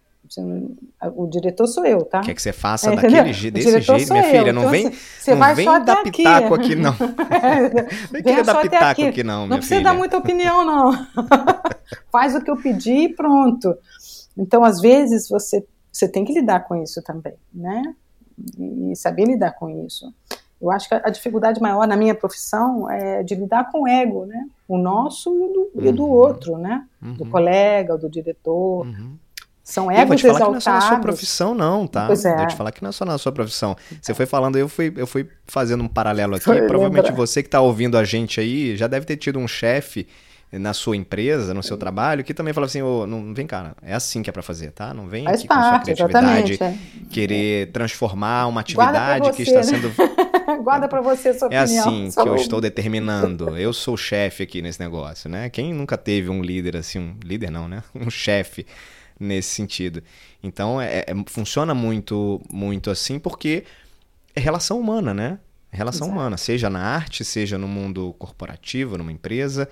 [1.15, 2.21] O diretor sou eu, tá?
[2.21, 4.47] Quer que você faça é, daquele, desse jeito, minha filha?
[4.47, 4.53] Eu.
[4.53, 6.95] Não então, vem, assim, não vem dar pitaco aqui, não.
[8.11, 9.07] não queria dar pitaco aqui.
[9.07, 9.91] aqui, não, Não precisa filha.
[9.91, 11.07] dar muita opinião, não.
[12.11, 13.75] Faz o que eu pedi e pronto.
[14.35, 17.93] Então, às vezes, você, você tem que lidar com isso também, né?
[18.57, 20.11] E saber lidar com isso.
[20.63, 24.25] Eu acho que a, dificuldade maior na minha profissão é de lidar com o ego,
[24.25, 24.45] né?
[24.65, 25.89] O nosso e do, uhum.
[25.89, 26.85] e do outro, né?
[27.01, 27.13] Uhum.
[27.13, 28.85] Do colega, do diretor.
[28.85, 29.17] Uhum.
[29.61, 30.63] São egos eu vou te falar exaltados.
[30.63, 32.07] que não é só na sua profissão, não, tá?
[32.07, 32.35] Pois é.
[32.35, 33.75] Vou te falar que não é só na sua profissão.
[34.01, 36.45] Você foi falando, eu fui, eu fui fazendo um paralelo aqui.
[36.45, 37.11] Provavelmente lembra.
[37.11, 40.07] você que está ouvindo a gente aí já deve ter tido um chefe
[40.59, 43.93] na sua empresa, no seu trabalho, que também fala assim, oh, não vem cá, é
[43.93, 44.93] assim que é para fazer, tá?
[44.93, 46.77] Não vem Faz aqui parte, com sua criatividade é.
[47.09, 49.63] querer transformar uma atividade você, que está né?
[49.63, 49.91] sendo
[50.57, 51.85] Guarda para você a sua é opinião.
[51.85, 53.57] É assim que eu estou determinando.
[53.57, 55.49] Eu sou o chefe aqui nesse negócio, né?
[55.49, 57.83] Quem nunca teve um líder assim, um líder não, né?
[57.95, 58.65] Um chefe
[59.19, 60.03] nesse sentido.
[60.41, 63.63] Então, é, é, funciona muito muito assim porque
[64.35, 65.39] é relação humana, né?
[65.71, 66.19] É relação Exato.
[66.19, 69.67] humana, seja na arte, seja no mundo corporativo, numa empresa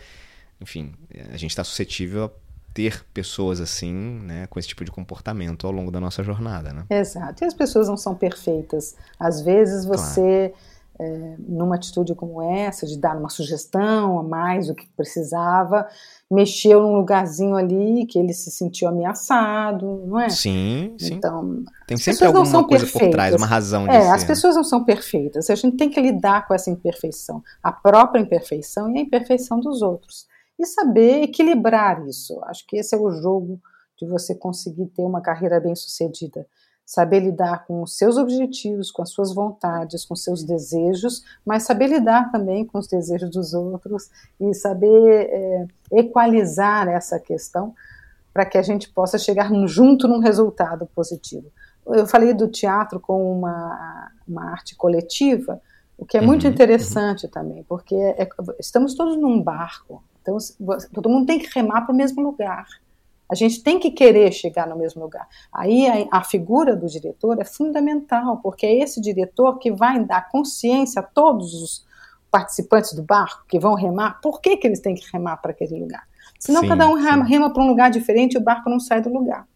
[0.61, 0.93] enfim,
[1.33, 2.29] a gente está suscetível a
[2.73, 6.85] ter pessoas assim, né, com esse tipo de comportamento ao longo da nossa jornada, né?
[6.89, 7.43] Exato.
[7.43, 8.95] E as pessoas não são perfeitas.
[9.19, 10.70] Às vezes você, claro.
[10.99, 15.87] É, numa atitude como essa, de dar uma sugestão a mais do que precisava,
[16.29, 20.29] mexeu num lugarzinho ali que ele se sentiu ameaçado, não é?
[20.29, 21.15] Sim, sim.
[21.15, 23.07] Então, tem sempre alguma coisa perfeitas.
[23.07, 24.09] por trás, uma razão de é, ser.
[24.09, 25.49] as pessoas não são perfeitas.
[25.49, 29.81] A gente tem que lidar com essa imperfeição, a própria imperfeição e a imperfeição dos
[29.81, 30.27] outros
[30.61, 32.39] e saber equilibrar isso.
[32.45, 33.59] Acho que esse é o jogo
[33.97, 36.47] de você conseguir ter uma carreira bem sucedida.
[36.91, 41.63] Saber lidar com os seus objetivos, com as suas vontades, com os seus desejos, mas
[41.63, 47.73] saber lidar também com os desejos dos outros e saber é, equalizar essa questão
[48.33, 51.47] para que a gente possa chegar junto num resultado positivo.
[51.85, 55.61] Eu falei do teatro como uma, uma arte coletiva,
[55.97, 57.31] o que é muito uhum, interessante uhum.
[57.31, 58.27] também, porque é,
[58.59, 60.37] estamos todos num barco, então,
[60.93, 62.67] todo mundo tem que remar para o mesmo lugar.
[63.31, 65.25] A gente tem que querer chegar no mesmo lugar.
[65.53, 70.27] Aí a, a, figura do diretor é fundamental, porque é esse diretor que vai dar
[70.29, 71.85] consciência a todos os
[72.29, 75.79] participantes do barco que vão remar, por que, que eles têm que remar para aquele
[75.79, 76.05] lugar.
[76.37, 79.01] Senão sim, cada um rema, rema para um lugar diferente e o barco não sai
[79.01, 79.47] do lugar.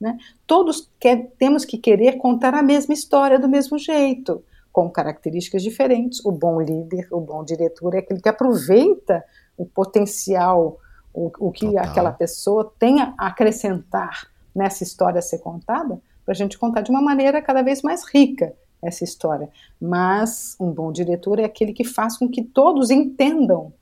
[0.00, 0.18] Né?
[0.44, 4.42] Todos quer, temos que querer contar a mesma história do mesmo jeito,
[4.72, 6.24] com características diferentes.
[6.24, 9.24] O bom líder, o bom diretor é aquele que aproveita
[9.56, 10.78] o potencial,
[11.16, 11.84] o, o que Total.
[11.84, 16.90] aquela pessoa tem a acrescentar nessa história a ser contada, para a gente contar de
[16.90, 18.52] uma maneira cada vez mais rica
[18.82, 19.48] essa história.
[19.80, 23.72] Mas um bom diretor é aquele que faz com que todos entendam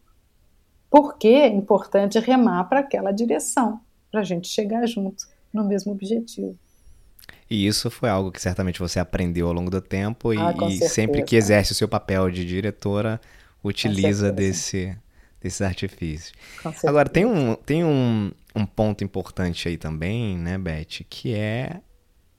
[0.88, 5.92] por que é importante remar para aquela direção, para a gente chegar junto no mesmo
[5.92, 6.56] objetivo.
[7.50, 10.88] E isso foi algo que certamente você aprendeu ao longo do tempo e, ah, e
[10.88, 13.20] sempre que exerce o seu papel de diretora,
[13.62, 14.96] utiliza desse,
[15.44, 16.32] desses artifícios.
[16.86, 21.80] Agora, tem, um, tem um, um ponto importante aí também, né, Beth, que é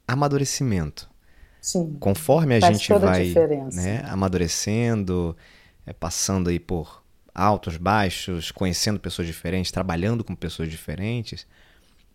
[0.08, 1.08] amadurecimento.
[1.62, 1.96] Sim.
[2.00, 5.38] Conforme a gente vai a né, amadurecendo,
[5.86, 11.46] é, passando aí por altos, baixos, conhecendo pessoas diferentes, trabalhando com pessoas diferentes,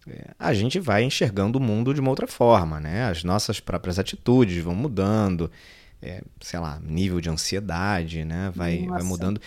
[0.09, 3.05] é, a gente vai enxergando o mundo de uma outra forma, né?
[3.05, 5.51] As nossas próprias atitudes vão mudando,
[6.03, 8.51] é, sei lá, nível de ansiedade, né?
[8.55, 9.41] Vai, vai mudando.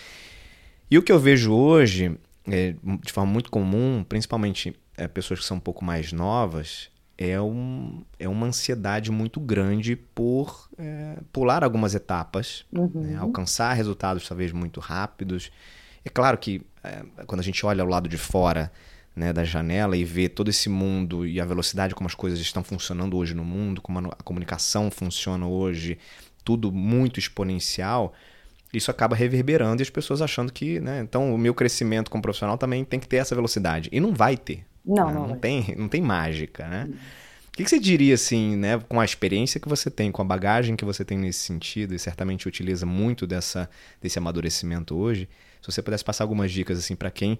[0.94, 5.44] E o que eu vejo hoje, é, de forma muito comum, principalmente é, pessoas que
[5.44, 11.64] são um pouco mais novas, é, um, é uma ansiedade muito grande por é, pular
[11.64, 13.00] algumas etapas, né, uhum.
[13.02, 15.50] né, alcançar resultados talvez muito rápidos.
[16.04, 18.70] É claro que é, quando a gente olha ao lado de fora
[19.16, 22.62] né, da janela e vê todo esse mundo e a velocidade como as coisas estão
[22.62, 25.98] funcionando hoje no mundo, como a, a comunicação funciona hoje,
[26.44, 28.14] tudo muito exponencial,
[28.78, 32.58] isso acaba reverberando e as pessoas achando que, né, então o meu crescimento como profissional
[32.58, 33.88] também tem que ter essa velocidade.
[33.92, 34.64] E não vai ter.
[34.84, 35.12] Não, né?
[35.12, 36.88] não, não tem, não tem mágica, né?
[37.48, 40.24] O que, que você diria, assim, né, com a experiência que você tem, com a
[40.24, 43.70] bagagem que você tem nesse sentido, e certamente utiliza muito dessa,
[44.02, 45.28] desse amadurecimento hoje,
[45.62, 47.38] se você pudesse passar algumas dicas, assim, para quem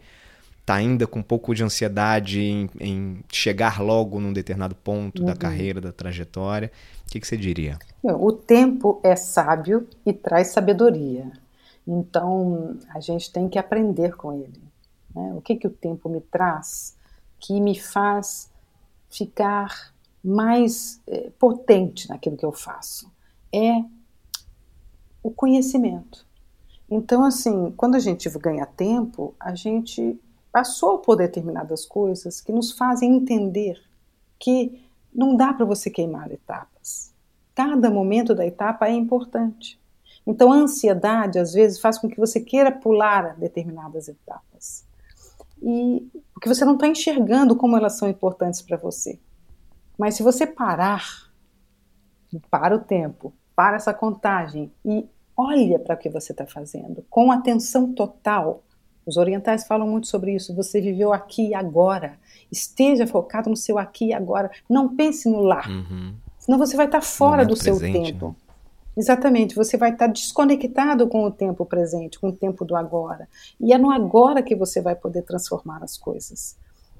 [0.65, 5.27] está ainda com um pouco de ansiedade em, em, chegar logo num determinado ponto uhum.
[5.27, 6.73] da carreira, da trajetória,
[7.07, 7.79] o que, que você diria?
[8.03, 11.31] O tempo é sábio e traz sabedoria.
[11.87, 14.63] Então, a gente tem que aprender com ele.
[15.15, 15.35] Né?
[15.35, 16.97] O que, que o tempo me traz
[17.39, 18.51] que me faz
[19.11, 19.93] ficar
[20.25, 23.13] mais é, potente naquilo que eu faço?
[23.53, 23.85] É
[25.23, 26.27] o conhecimento.
[26.91, 30.19] Então, assim, quando a gente ganha tempo, a gente
[30.55, 33.77] passou por determinadas coisas que nos fazem entender
[34.39, 34.81] que
[35.13, 37.13] não dá para você queimar etapas.
[37.57, 39.81] Cada momento da etapa é importante.
[40.25, 44.87] Então, a ansiedade, às vezes, faz com que você queira pular determinadas etapas.
[45.61, 49.19] E porque você não está enxergando como elas são importantes para você.
[49.99, 51.33] Mas se você parar,
[52.49, 57.33] para o tempo, para essa contagem e Olha para o que você está fazendo, com
[57.33, 58.63] atenção total.
[59.07, 60.55] Os orientais falam muito sobre isso.
[60.55, 62.19] Você viveu aqui e agora.
[62.51, 64.51] Esteja focado no seu aqui e agora.
[64.69, 65.67] Não pense no lá.
[65.69, 66.15] Uhum.
[66.39, 68.29] Senão você vai estar tá fora do seu presente, tempo.
[68.29, 68.35] Né?
[68.97, 73.29] Exatamente, você vai estar tá desconectado com o tempo presente, com o tempo do agora.
[73.61, 76.57] E é no agora que você vai poder transformar as coisas.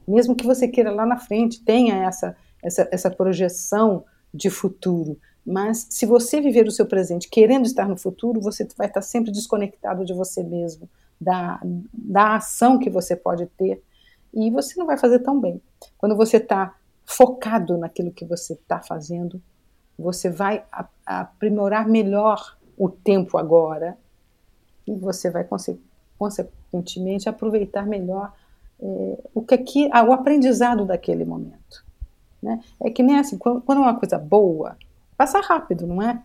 [0.07, 5.17] Mesmo que você queira lá na frente, tenha essa, essa, essa projeção de futuro.
[5.47, 9.31] Mas se você viver o seu presente querendo estar no futuro, você vai estar sempre
[9.31, 10.89] desconectado de você mesmo,
[11.25, 11.61] da,
[11.93, 13.83] da ação que você pode ter,
[14.33, 15.63] e você não vai fazer tão bem.
[15.97, 16.75] Quando você está
[17.07, 19.41] focado naquilo que você está fazendo,
[19.99, 20.65] você vai
[21.07, 23.97] aprimorar melhor o tempo agora
[24.87, 25.47] e você vai
[26.19, 28.33] consequentemente aproveitar melhor
[28.81, 31.85] é, o que aqui, ah, o aprendizado daquele momento.
[32.43, 32.61] Né?
[32.83, 34.77] É que nem assim, quando, quando é uma coisa boa,
[35.17, 36.21] passa rápido, não é?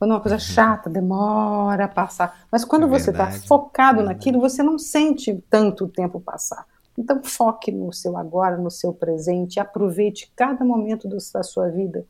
[0.00, 0.40] Quando é uma coisa uhum.
[0.40, 2.46] chata, demora a passar.
[2.50, 6.66] Mas quando é você está focado é naquilo, você não sente tanto o tempo passar.
[6.96, 12.06] Então foque no seu agora, no seu presente, aproveite cada momento do, da sua vida,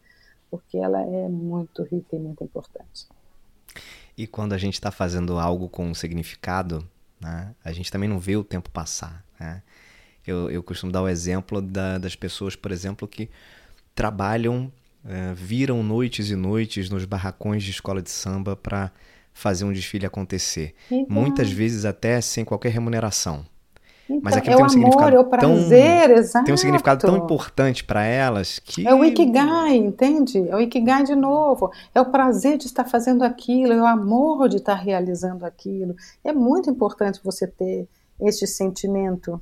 [0.48, 3.08] porque ela é muito rica e muito importante.
[4.16, 6.88] E quando a gente está fazendo algo com um significado,
[7.20, 9.24] né, a gente também não vê o tempo passar.
[9.38, 9.64] Né?
[10.24, 13.28] Eu, eu costumo dar o exemplo da, das pessoas, por exemplo, que
[13.96, 14.70] trabalham,
[15.04, 18.90] é, viram noites e noites nos barracões de escola de samba para
[19.32, 20.74] fazer um desfile acontecer.
[20.90, 21.06] Então...
[21.08, 23.44] Muitas vezes até sem qualquer remuneração.
[24.10, 26.44] Então, Mas aquilo é tem um amor, significado é o prazer, tão, exato.
[26.44, 28.86] Tem um significado tão importante para elas que.
[28.86, 30.48] É o Ikigai, entende?
[30.48, 31.70] É o Ikigai de novo.
[31.94, 35.94] É o prazer de estar fazendo aquilo, é o amor de estar realizando aquilo.
[36.24, 37.88] É muito importante você ter
[38.20, 39.40] este sentimento.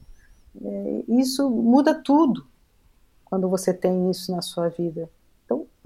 [0.62, 2.46] É, isso muda tudo
[3.24, 5.08] quando você tem isso na sua vida.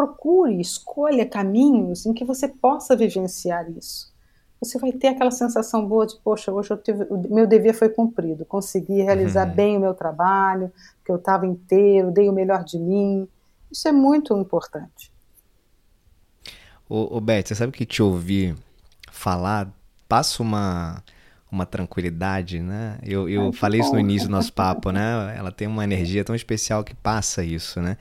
[0.02, 4.12] Procure, escolha caminhos em que você possa vivenciar isso
[4.64, 7.88] você vai ter aquela sensação boa de, poxa, hoje eu tive, o meu dever foi
[7.88, 9.54] cumprido, consegui realizar uhum.
[9.54, 10.70] bem o meu trabalho,
[11.04, 13.26] que eu estava inteiro, dei o melhor de mim.
[13.70, 15.12] Isso é muito importante.
[16.88, 18.54] Ô, ô Beth, você sabe que te ouvir
[19.10, 19.68] falar
[20.08, 21.02] passa uma,
[21.50, 22.98] uma tranquilidade, né?
[23.02, 23.86] Eu, eu Ai, falei bom.
[23.86, 25.34] isso no início do nosso papo, né?
[25.36, 27.96] Ela tem uma energia tão especial que passa isso, né?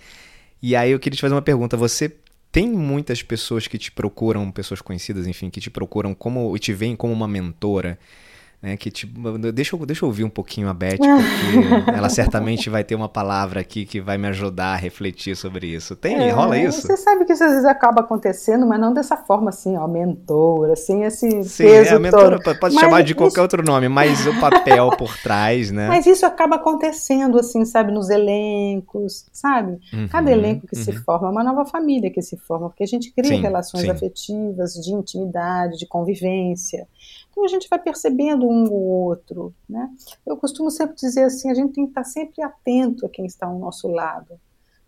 [0.62, 1.76] E aí eu queria te fazer uma pergunta.
[1.76, 2.16] Você
[2.52, 6.74] tem muitas pessoas que te procuram, pessoas conhecidas, enfim, que te procuram como e te
[6.74, 7.98] veem como uma mentora.
[8.62, 12.70] Né, que tipo, deixa, eu, deixa eu ouvir um pouquinho a Beth, porque ela certamente
[12.70, 15.96] vai ter uma palavra aqui que vai me ajudar a refletir sobre isso.
[15.96, 16.16] Tem?
[16.16, 16.84] É, rola isso?
[16.84, 20.74] Você sabe que isso às vezes acaba acontecendo, mas não dessa forma assim, ó, mentora,
[20.74, 22.60] assim, esse Sim, peso é, a mentora todo.
[22.60, 23.42] pode mas chamar de qualquer isso...
[23.42, 25.88] outro nome, mas o papel por trás, né?
[25.88, 29.80] Mas isso acaba acontecendo, assim, sabe, nos elencos, sabe?
[29.92, 30.84] Uhum, Cada elenco que uhum.
[30.84, 33.86] se forma é uma nova família que se forma, porque a gente cria sim, relações
[33.86, 33.90] sim.
[33.90, 36.88] afetivas, de intimidade, de convivência.
[37.32, 39.54] Então a gente vai percebendo um ou outro.
[39.68, 39.90] Né?
[40.26, 43.48] Eu costumo sempre dizer assim: a gente tem que estar sempre atento a quem está
[43.48, 44.40] ao nosso lado,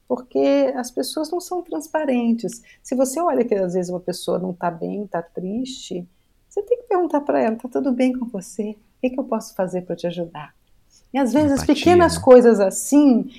[0.08, 2.62] porque as pessoas não são transparentes.
[2.84, 6.08] Se você olha que às vezes uma pessoa não está bem, está triste,
[6.50, 8.72] você tem que perguntar para ela: está tudo bem com você?
[8.72, 10.54] O que, que eu posso fazer para te ajudar?
[11.14, 12.22] E às vezes Empatia, pequenas né?
[12.22, 13.30] coisas assim.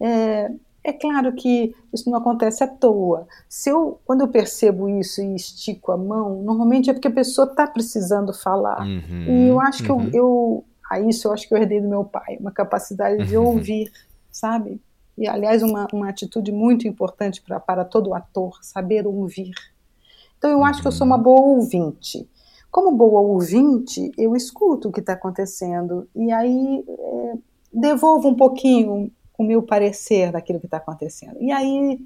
[0.00, 0.50] É,
[0.84, 3.26] é claro que isso não acontece à toa.
[3.48, 7.48] Se eu, quando eu percebo isso e estico a mão, normalmente é porque a pessoa
[7.48, 8.80] está precisando falar.
[8.82, 10.10] Uhum, e eu acho uhum.
[10.10, 13.26] que eu, eu, a isso eu acho que eu herdei do meu pai, uma capacidade
[13.26, 13.46] de uhum.
[13.46, 13.90] ouvir,
[14.30, 14.80] sabe?
[15.16, 19.50] E aliás, uma, uma atitude muito importante pra, para todo ator, saber ouvir.
[20.38, 21.22] Então eu acho que eu sou uma uhum.
[21.22, 22.28] boa ouvinte.
[22.70, 27.32] Como boa ouvinte, eu escuto o que está acontecendo e aí é,
[27.72, 31.36] devolvo um pouquinho o meu parecer daquilo que está acontecendo.
[31.40, 31.98] E aí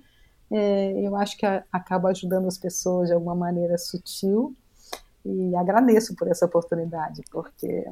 [0.50, 4.54] é, eu acho que a, acaba ajudando as pessoas de alguma maneira sutil
[5.24, 7.86] e agradeço por essa oportunidade, porque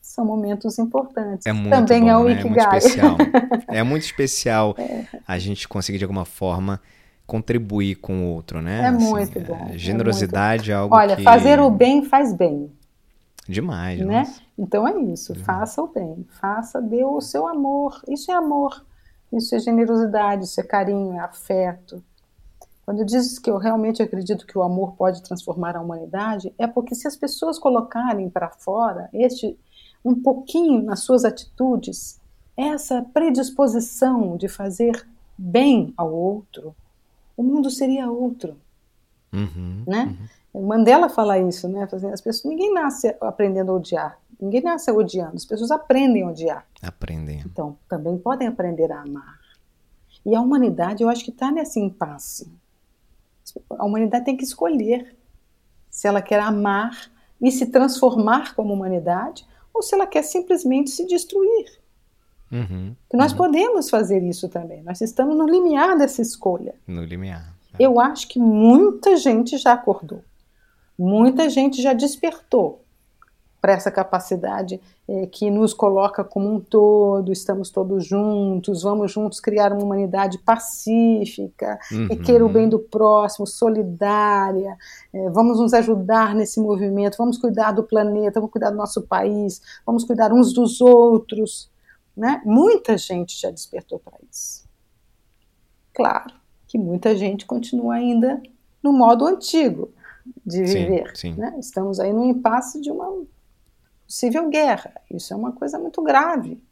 [0.00, 1.44] são momentos importantes.
[1.44, 2.32] É muito Também bom, é o né?
[2.32, 3.16] É muito especial.
[3.68, 5.06] é muito especial é.
[5.26, 6.80] a gente conseguir de alguma forma
[7.26, 8.82] contribuir com o outro, né?
[8.82, 9.66] É assim, muito bom.
[9.70, 10.78] É, generosidade é, muito...
[10.78, 11.22] é algo Olha, que...
[11.22, 12.70] fazer o bem faz bem.
[13.48, 14.20] Demais, né?
[14.20, 14.43] Nossa.
[14.56, 15.38] Então é isso, uhum.
[15.40, 18.00] faça o bem, faça, dê o seu amor.
[18.08, 18.84] Isso é amor,
[19.32, 22.02] isso é generosidade, isso é carinho, é afeto.
[22.84, 26.66] Quando eu disse que eu realmente acredito que o amor pode transformar a humanidade, é
[26.66, 29.58] porque se as pessoas colocarem para fora este
[30.04, 32.20] um pouquinho nas suas atitudes,
[32.54, 36.76] essa predisposição de fazer bem ao outro,
[37.36, 38.56] o mundo seria outro,
[39.32, 40.14] uhum, né?
[40.52, 40.66] Uhum.
[40.66, 41.88] Mandela fala isso, né?
[42.12, 46.66] As pessoas, ninguém nasce aprendendo a odiar, ninguém nasce odiando, as pessoas aprendem a odiar.
[46.82, 47.42] Aprendem.
[47.44, 49.38] Então, também podem aprender a amar.
[50.24, 52.50] E a humanidade, eu acho que está nesse impasse.
[53.70, 55.16] A humanidade tem que escolher
[55.90, 57.10] se ela quer amar
[57.40, 61.80] e se transformar como humanidade, ou se ela quer simplesmente se destruir.
[62.50, 63.38] Uhum, que nós uhum.
[63.38, 64.82] podemos fazer isso também.
[64.82, 66.74] Nós estamos no limiar dessa escolha.
[66.86, 67.54] No limiar.
[67.72, 67.84] É.
[67.84, 70.22] Eu acho que muita gente já acordou.
[70.96, 72.83] Muita gente já despertou
[73.64, 79.40] para essa capacidade é, que nos coloca como um todo, estamos todos juntos, vamos juntos
[79.40, 82.08] criar uma humanidade pacífica, uhum.
[82.08, 84.76] que queira o bem do próximo, solidária,
[85.14, 89.62] é, vamos nos ajudar nesse movimento, vamos cuidar do planeta, vamos cuidar do nosso país,
[89.86, 91.70] vamos cuidar uns dos outros.
[92.14, 92.42] Né?
[92.44, 94.68] Muita gente já despertou para isso.
[95.94, 96.34] Claro
[96.66, 98.42] que muita gente continua ainda
[98.82, 99.88] no modo antigo
[100.44, 101.16] de viver.
[101.16, 101.40] Sim, sim.
[101.40, 101.56] Né?
[101.58, 103.24] Estamos aí no impasse de uma
[104.14, 104.92] possível guerra.
[105.10, 106.62] Isso é uma coisa muito grave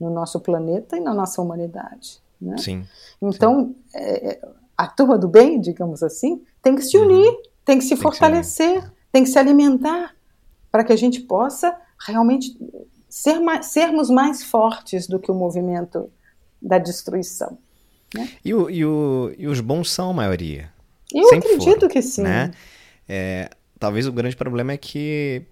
[0.00, 2.20] no nosso planeta e na nossa humanidade.
[2.40, 2.58] Né?
[2.58, 2.84] Sim.
[3.22, 3.98] Então, sim.
[3.98, 7.42] É, a turma do bem, digamos assim, tem que se unir, uhum.
[7.64, 10.14] tem que se tem fortalecer, que se tem que se alimentar
[10.70, 12.58] para que a gente possa realmente
[13.08, 16.10] ser mais, sermos mais fortes do que o movimento
[16.60, 17.56] da destruição.
[18.12, 18.28] Né?
[18.44, 20.70] E, o, e, o, e os bons são a maioria.
[21.14, 22.22] Eu Sempre acredito foram, que sim.
[22.22, 22.50] Né?
[23.08, 25.46] É, talvez o grande problema é que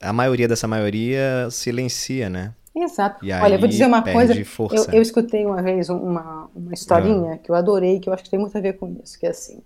[0.00, 2.54] a maioria dessa maioria silencia, né?
[2.74, 3.24] Exato.
[3.24, 4.32] Olha, eu vou dizer uma coisa.
[4.34, 7.38] Eu, eu, escutei uma vez uma, uma historinha ah.
[7.38, 9.30] que eu adorei, que eu acho que tem muito a ver com isso, que é
[9.30, 9.62] assim: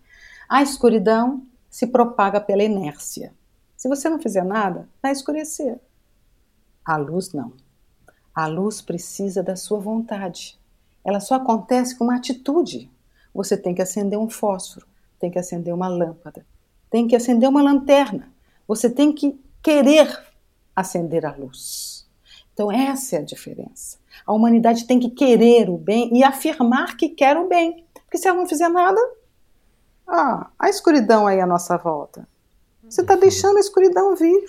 [0.48, 3.32] a escuridão se propaga pela inércia.
[3.76, 5.78] Se você não fizer nada, vai escurecer.
[6.84, 7.52] A luz não.
[8.34, 10.58] A luz precisa da sua vontade.
[11.04, 12.90] Ela só acontece com uma atitude.
[13.34, 14.86] Você tem que acender um fósforo,
[15.18, 16.46] tem que acender uma lâmpada,
[16.90, 18.28] tem que acender uma lanterna.
[18.66, 20.22] Você tem que querer
[20.76, 22.06] acender a luz.
[22.52, 23.98] Então, essa é a diferença.
[24.24, 27.84] A humanidade tem que querer o bem e afirmar que quer o bem.
[28.04, 29.00] Porque se ela não fizer nada,
[30.06, 32.28] ah, a escuridão aí à nossa volta.
[32.88, 34.44] Você está deixando a escuridão vir.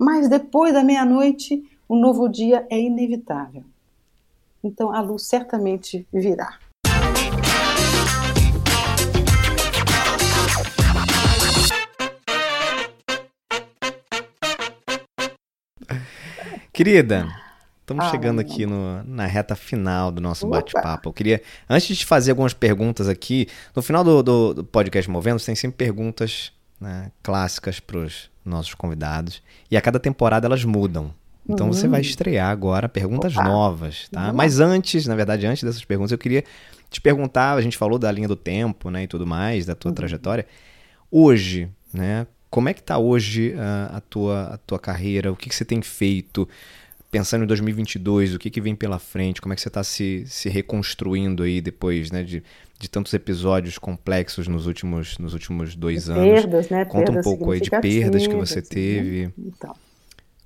[0.00, 3.64] Mas depois da meia-noite, o um novo dia é inevitável.
[4.64, 6.58] Então a luz certamente virá.
[16.78, 17.26] Querida,
[17.80, 21.08] estamos ah, chegando aqui no, na reta final do nosso bate-papo.
[21.08, 25.42] Eu queria, antes de fazer algumas perguntas aqui, no final do, do, do podcast Movendo,
[25.42, 29.42] tem sempre perguntas né, clássicas para os nossos convidados.
[29.68, 31.12] E a cada temporada elas mudam.
[31.48, 31.72] Então uhum.
[31.72, 33.42] você vai estrear agora perguntas Opa.
[33.42, 34.28] novas, tá?
[34.28, 34.34] Uhum.
[34.36, 36.44] Mas antes, na verdade, antes dessas perguntas, eu queria
[36.88, 39.88] te perguntar, a gente falou da linha do tempo, né, e tudo mais, da tua
[39.88, 39.96] uhum.
[39.96, 40.46] trajetória.
[41.10, 45.30] Hoje, né, como é que está hoje a, a, tua, a tua carreira?
[45.30, 46.48] O que, que você tem feito?
[47.10, 49.40] Pensando em 2022, o que, que vem pela frente?
[49.40, 52.42] Como é que você está se, se reconstruindo aí depois né, de,
[52.78, 56.22] de tantos episódios complexos nos últimos, nos últimos dois anos?
[56.22, 56.84] Perdas, né?
[56.84, 59.26] Conta perdas um pouco aí de perdas que você assim, teve.
[59.26, 59.32] Né?
[59.38, 59.74] Então.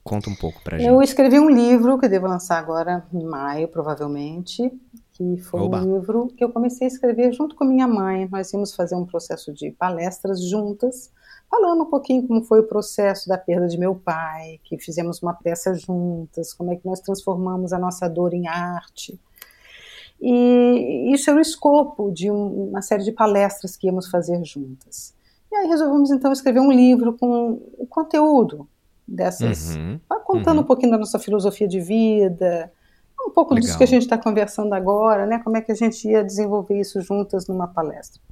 [0.04, 0.88] Conta um pouco pra gente.
[0.88, 4.68] Eu escrevi um livro que devo lançar agora em maio, provavelmente,
[5.12, 5.80] que foi Oba.
[5.80, 8.28] um livro que eu comecei a escrever junto com minha mãe.
[8.30, 11.10] Nós íamos fazer um processo de palestras juntas
[11.52, 15.34] falando um pouquinho como foi o processo da perda de meu pai, que fizemos uma
[15.34, 19.20] peça juntas, como é que nós transformamos a nossa dor em arte.
[20.18, 25.14] E isso era o escopo de uma série de palestras que íamos fazer juntas.
[25.52, 28.66] E aí resolvemos então escrever um livro com o conteúdo
[29.06, 30.62] dessas, uhum, contando uhum.
[30.62, 32.72] um pouquinho da nossa filosofia de vida,
[33.26, 33.66] um pouco Legal.
[33.66, 35.38] disso que a gente está conversando agora, né?
[35.40, 38.22] Como é que a gente ia desenvolver isso juntas numa palestra.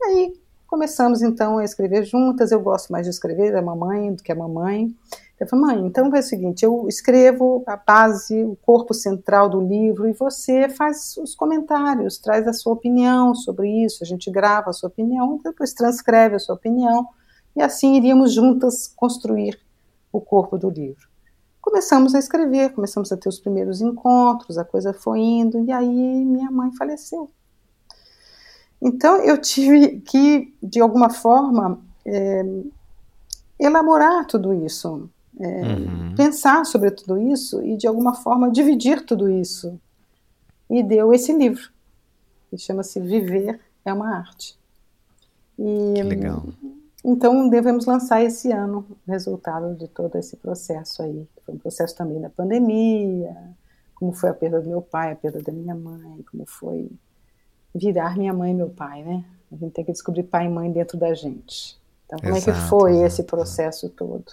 [0.00, 0.45] E aí
[0.76, 2.52] Começamos então a escrever juntas.
[2.52, 4.94] Eu gosto mais de escrever da mamãe do que a mamãe.
[5.40, 9.58] Eu falei, mãe, então é o seguinte: eu escrevo a base, o corpo central do
[9.58, 14.04] livro, e você faz os comentários, traz a sua opinião sobre isso.
[14.04, 17.08] A gente grava a sua opinião, depois transcreve a sua opinião,
[17.56, 19.58] e assim iríamos juntas construir
[20.12, 21.08] o corpo do livro.
[21.58, 26.22] Começamos a escrever, começamos a ter os primeiros encontros, a coisa foi indo, e aí
[26.22, 27.30] minha mãe faleceu.
[28.80, 32.44] Então eu tive que, de alguma forma, é,
[33.58, 35.08] elaborar tudo isso,
[35.38, 36.14] é, uhum.
[36.14, 39.78] pensar sobre tudo isso e, de alguma forma, dividir tudo isso.
[40.68, 41.70] E deu esse livro,
[42.50, 44.58] que chama-se Viver é uma Arte.
[45.58, 46.44] E, que legal.
[47.04, 51.26] Então, devemos lançar esse ano o resultado de todo esse processo aí.
[51.44, 53.36] Foi um processo também da pandemia,
[53.94, 56.90] como foi a perda do meu pai, a perda da minha mãe, como foi
[57.76, 59.24] virar minha mãe e meu pai, né?
[59.52, 61.78] A gente tem que descobrir pai e mãe dentro da gente.
[62.04, 63.06] Então, como exato, é que foi exato.
[63.06, 64.24] esse processo todo?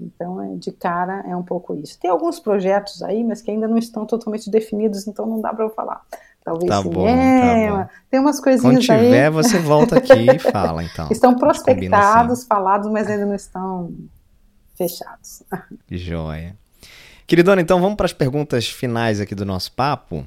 [0.00, 1.98] Então, é, de cara, é um pouco isso.
[1.98, 5.64] Tem alguns projetos aí, mas que ainda não estão totalmente definidos, então não dá para
[5.64, 6.04] eu falar.
[6.44, 7.78] talvez tá cinema.
[7.78, 9.30] Bom, tá tem umas coisinhas Quando tiver, aí.
[9.30, 11.08] você volta aqui e fala, então.
[11.10, 12.46] Estão prospectados, assim.
[12.46, 13.92] falados, mas ainda não estão
[14.76, 15.42] fechados.
[15.90, 16.56] Joia.
[17.26, 20.24] Queridona, então vamos para as perguntas finais aqui do nosso papo.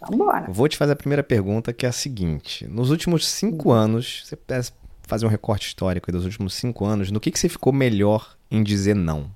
[0.00, 0.46] Vambora.
[0.48, 2.66] Vou te fazer a primeira pergunta, que é a seguinte.
[2.66, 3.72] Nos últimos cinco hum.
[3.72, 4.72] anos, você pudesse
[5.02, 8.62] fazer um recorte histórico dos últimos cinco anos, no que, que você ficou melhor em
[8.62, 9.30] dizer não?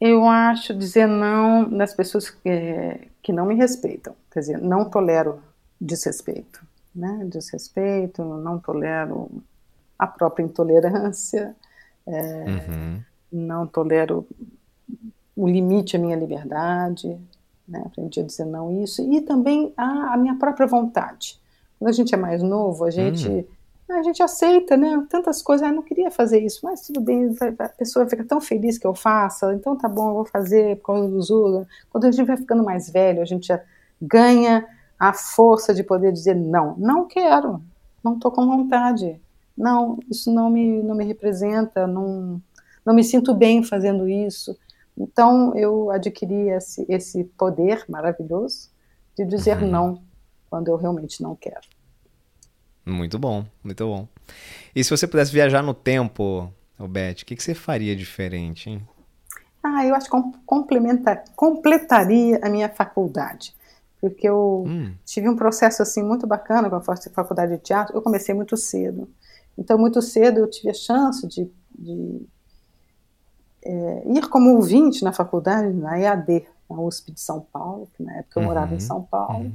[0.00, 4.14] Eu acho dizer não nas pessoas que, que não me respeitam.
[4.30, 5.42] Quer dizer, não tolero
[5.80, 6.64] desrespeito.
[6.94, 7.26] Né?
[7.26, 9.30] Desrespeito, não tolero
[9.98, 11.56] a própria intolerância,
[12.06, 13.02] é, uhum.
[13.32, 14.26] não tolero
[15.34, 17.18] o limite à minha liberdade.
[17.68, 17.82] Né?
[17.84, 19.02] Aprendi a dizer não isso.
[19.12, 21.38] E também a, a minha própria vontade.
[21.78, 23.28] Quando a gente é mais novo, a gente.
[23.28, 23.44] Uhum
[23.90, 25.06] a gente aceita, né?
[25.08, 28.76] Tantas coisas, ah, não queria fazer isso, mas tudo bem, a pessoa fica tão feliz
[28.76, 31.66] que eu faça, então tá bom, eu vou fazer por causa do Zula.
[31.90, 33.60] Quando a gente vai ficando mais velho, a gente já
[34.00, 34.66] ganha
[34.98, 37.62] a força de poder dizer não, não quero,
[38.04, 39.20] não estou com vontade,
[39.56, 42.40] não, isso não me, não me representa, não,
[42.84, 44.56] não me sinto bem fazendo isso.
[44.98, 48.70] Então eu adquiri esse, esse poder maravilhoso
[49.16, 49.70] de dizer uhum.
[49.70, 50.02] não
[50.50, 51.60] quando eu realmente não quero.
[52.84, 54.08] Muito bom, muito bom.
[54.74, 58.82] E se você pudesse viajar no tempo, Beth, o que, que você faria diferente, hein?
[59.62, 63.54] Ah, eu acho que complementa, completaria a minha faculdade.
[64.00, 64.94] Porque eu hum.
[65.04, 67.96] tive um processo assim muito bacana com a faculdade de teatro.
[67.96, 69.08] Eu comecei muito cedo.
[69.56, 72.26] Então, muito cedo eu tive a chance de, de
[73.64, 78.18] é, ir como ouvinte na faculdade, na EAD, na USP de São Paulo, que na
[78.18, 79.44] época eu uhum, morava em São Paulo.
[79.44, 79.52] Uhum.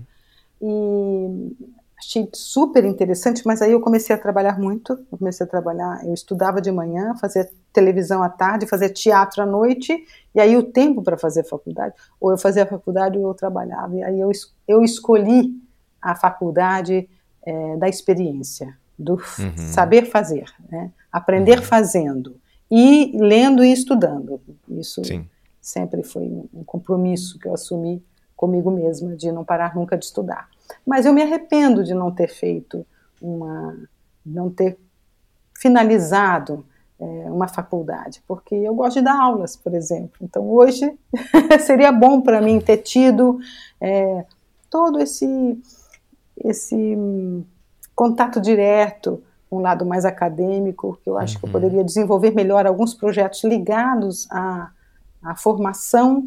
[0.61, 1.55] E
[1.97, 4.93] achei super interessante, mas aí eu comecei a trabalhar muito.
[5.11, 9.45] Eu comecei a trabalhar, eu estudava de manhã, fazia televisão à tarde, fazia teatro à
[9.45, 13.33] noite, e aí o tempo para fazer faculdade, ou eu fazia a faculdade ou eu
[13.33, 13.95] trabalhava.
[13.95, 14.31] E aí eu,
[14.67, 15.51] eu escolhi
[16.01, 17.09] a faculdade
[17.45, 19.57] é, da experiência, do uhum.
[19.57, 20.91] saber fazer, né?
[21.11, 21.65] aprender uhum.
[21.65, 22.35] fazendo,
[22.75, 24.41] e lendo e estudando.
[24.67, 25.29] Isso Sim.
[25.61, 28.03] sempre foi um compromisso que eu assumi
[28.35, 30.49] comigo mesma, de não parar nunca de estudar.
[30.83, 32.83] Mas eu me arrependo de não ter feito
[33.21, 33.77] uma,
[34.25, 34.79] não ter
[35.55, 36.65] finalizado
[36.99, 40.17] é, uma faculdade, porque eu gosto de dar aulas, por exemplo.
[40.19, 40.97] Então hoje
[41.63, 43.39] seria bom para mim ter tido
[43.79, 44.25] é,
[44.67, 45.61] todo esse
[46.43, 47.43] esse hum,
[47.95, 49.21] contato direto
[49.55, 51.39] um lado mais acadêmico, que eu acho uhum.
[51.39, 51.53] que eu uhum.
[51.53, 54.69] poderia desenvolver melhor alguns projetos ligados à,
[55.23, 56.23] à formação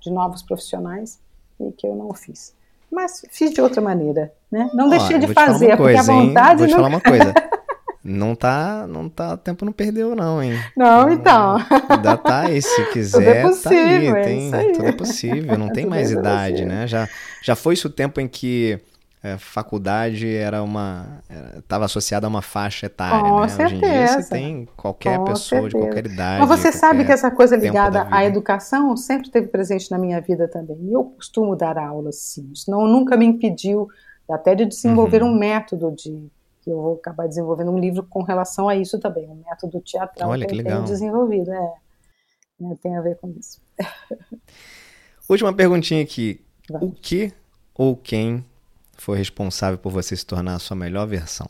[0.00, 1.20] de novos profissionais
[1.60, 2.54] e que eu não fiz
[2.92, 4.70] mas fiz de outra maneira, né?
[4.74, 6.58] Não Ó, deixei de fazer, porque a vontade...
[6.58, 7.32] Vou te falar uma coisa,
[8.04, 10.52] não tá, não tá, tempo não perdeu não, hein?
[10.76, 11.56] Não, então.
[11.88, 15.58] Ainda tá aí, se quiser, tudo é possível, tá aí, tem, é tudo é possível,
[15.58, 16.86] não tem mais é idade, né?
[16.86, 17.08] Já,
[17.42, 18.78] já foi isso o tempo em que
[19.22, 21.22] é, faculdade era uma
[21.56, 23.48] estava associada a uma faixa etária, Com né?
[23.48, 23.76] Certeza.
[23.76, 25.68] Hoje em dia você tem qualquer Com pessoa certeza.
[25.68, 26.46] de qualquer idade.
[26.46, 30.48] Mas você sabe que essa coisa ligada à educação sempre esteve presente na minha vida
[30.48, 30.76] também.
[30.82, 32.50] E eu costumo dar aulas, sim.
[32.52, 33.88] Isso não nunca me impediu
[34.28, 35.30] até de desenvolver uhum.
[35.30, 36.30] um método de
[36.62, 40.30] que eu vou acabar desenvolvendo um livro com relação a isso também, um método teatral
[40.30, 40.78] Olha, que, que eu legal.
[40.78, 41.74] tenho desenvolvido, é,
[42.62, 43.60] é, tem a ver com isso.
[45.28, 46.40] Última perguntinha aqui.
[46.70, 46.84] Vai.
[46.84, 47.32] O que
[47.74, 48.44] ou quem
[49.02, 51.48] foi responsável por você se tornar a sua melhor versão?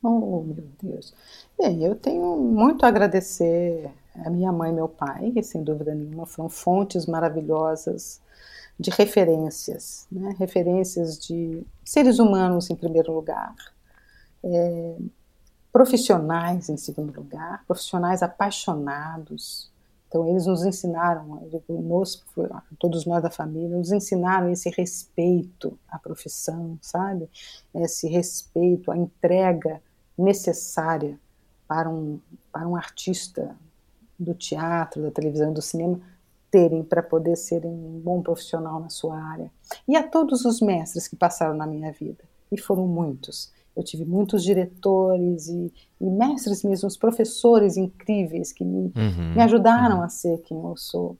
[0.00, 1.12] Oh, meu Deus.
[1.58, 3.90] Bem, eu tenho muito a agradecer
[4.24, 8.20] a minha mãe e meu pai, que sem dúvida nenhuma foram fontes maravilhosas
[8.78, 10.36] de referências, né?
[10.38, 13.56] referências de seres humanos em primeiro lugar,
[14.44, 14.96] é,
[15.72, 19.72] profissionais em segundo lugar, profissionais apaixonados,
[20.16, 22.24] então, eles nos ensinaram, nos,
[22.78, 27.28] todos nós da família, nos ensinaram esse respeito à profissão, sabe?
[27.74, 29.82] Esse respeito, a entrega
[30.16, 31.20] necessária
[31.68, 32.18] para um,
[32.50, 33.54] para um artista
[34.18, 36.00] do teatro, da televisão, do cinema
[36.50, 39.52] terem para poder serem um bom profissional na sua área.
[39.86, 43.52] E a todos os mestres que passaram na minha vida, e foram muitos.
[43.76, 49.98] Eu tive muitos diretores e, e mestres mesmo, professores incríveis que me, uhum, me ajudaram
[49.98, 50.02] uhum.
[50.02, 51.16] a ser quem eu sou.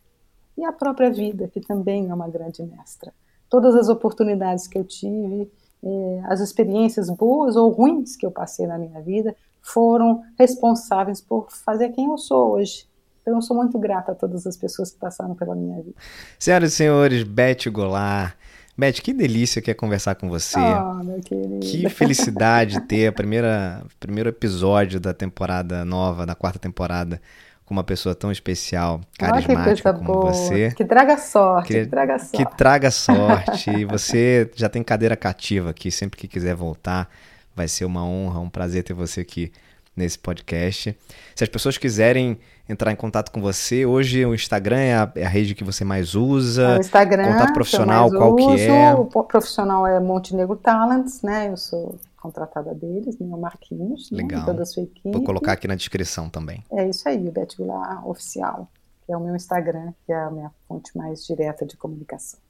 [0.56, 3.12] E a própria vida, que também é uma grande mestra.
[3.50, 5.50] Todas as oportunidades que eu tive,
[5.84, 11.50] eh, as experiências boas ou ruins que eu passei na minha vida, foram responsáveis por
[11.50, 12.86] fazer quem eu sou hoje.
[13.20, 15.96] Então eu sou muito grata a todas as pessoas que passaram pela minha vida.
[16.38, 18.36] Senhoras e senhores, Beth Goulart,
[18.78, 20.58] Beth, que delícia que é conversar com você.
[20.58, 21.60] Oh, meu querido.
[21.60, 27.20] Que felicidade ter a primeira primeiro episódio da temporada nova, da quarta temporada
[27.64, 30.32] com uma pessoa tão especial, carismática como boa.
[30.32, 30.72] você.
[30.76, 32.36] Que traga sorte, que, que traga sorte.
[32.36, 33.70] Que traga sorte.
[33.70, 37.10] e você já tem cadeira cativa aqui, sempre que quiser voltar,
[37.56, 39.50] vai ser uma honra, um prazer ter você aqui
[39.96, 40.96] nesse podcast.
[41.34, 42.38] Se as pessoas quiserem
[42.68, 45.84] entrar em contato com você, hoje o Instagram é a, é a rede que você
[45.84, 46.62] mais usa.
[46.62, 47.32] É o Instagram.
[47.32, 48.54] Contato profissional, qual uso.
[48.54, 48.94] que é?
[48.94, 51.48] O profissional é Montenegro Talents, né?
[51.48, 54.40] Eu sou contratada deles, meu Marquinhos, né, Legal.
[54.40, 55.12] Né, toda a sua equipe.
[55.12, 56.64] Vou colocar aqui na descrição também.
[56.72, 58.68] É isso aí, Beth Goulart Oficial,
[59.04, 62.40] que é o meu Instagram, que é a minha fonte mais direta de comunicação.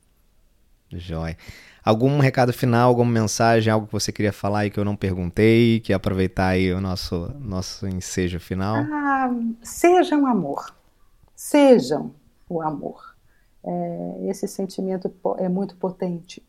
[0.91, 1.37] Joia.
[1.85, 5.81] Algum recado final, alguma mensagem, algo que você queria falar e que eu não perguntei,
[5.81, 8.77] que aproveitar aí o nosso, nosso ensejo final?
[8.93, 9.31] Ah,
[9.63, 10.75] sejam amor.
[11.35, 12.13] Sejam
[12.49, 13.15] o amor.
[13.65, 16.43] É, esse sentimento é muito potente.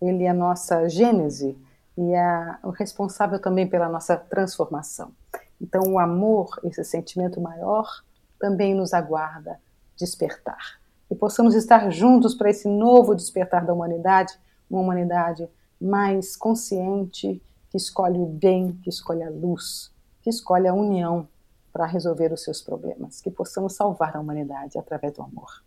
[0.00, 1.58] Ele é a nossa gênese
[1.96, 5.12] e é o responsável também pela nossa transformação.
[5.60, 7.86] Então, o amor, esse sentimento maior,
[8.38, 9.60] também nos aguarda
[9.94, 10.79] despertar.
[11.10, 14.32] E possamos estar juntos para esse novo despertar da humanidade,
[14.70, 15.48] uma humanidade
[15.80, 19.90] mais consciente, que escolhe o bem, que escolhe a luz,
[20.22, 21.26] que escolhe a união
[21.72, 25.62] para resolver os seus problemas, que possamos salvar a humanidade através do amor.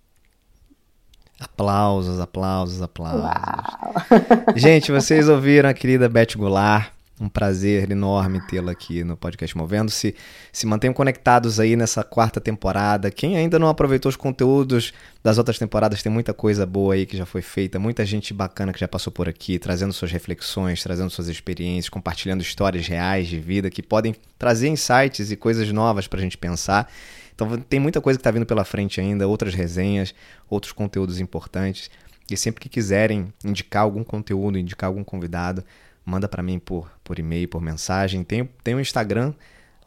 [1.40, 3.22] Aplausos, aplausos, aplausos.
[3.22, 4.56] Uau.
[4.56, 6.93] Gente, vocês ouviram a querida Beth Goulart.
[7.22, 10.16] Um prazer enorme tê-la aqui no podcast Movendo-se.
[10.52, 13.12] Se mantenham conectados aí nessa quarta temporada.
[13.12, 14.92] Quem ainda não aproveitou os conteúdos
[15.24, 18.74] das outras temporadas, tem muita coisa boa aí que já foi feita, muita gente bacana
[18.74, 23.40] que já passou por aqui, trazendo suas reflexões, trazendo suas experiências, compartilhando histórias reais de
[23.40, 26.92] vida que podem trazer insights e coisas novas para a gente pensar.
[27.36, 30.16] Então tem muita coisa que está vindo pela frente ainda, outras resenhas,
[30.50, 31.92] outros conteúdos importantes.
[32.30, 35.64] E sempre que quiserem indicar algum conteúdo, indicar algum convidado,
[36.06, 38.24] manda para mim por, por e-mail, por mensagem.
[38.24, 39.34] Tem, tem o um Instagram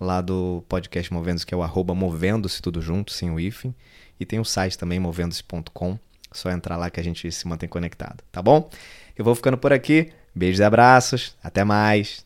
[0.00, 3.74] lá do podcast Movendo-se, que é o arroba movendo-se tudo junto, sem o hífen.
[4.18, 5.98] E tem o site também, movendo-se.com.
[6.32, 8.68] Só entrar lá que a gente se mantém conectado, tá bom?
[9.16, 10.12] Eu vou ficando por aqui.
[10.34, 11.34] Beijos e abraços.
[11.42, 12.24] Até mais.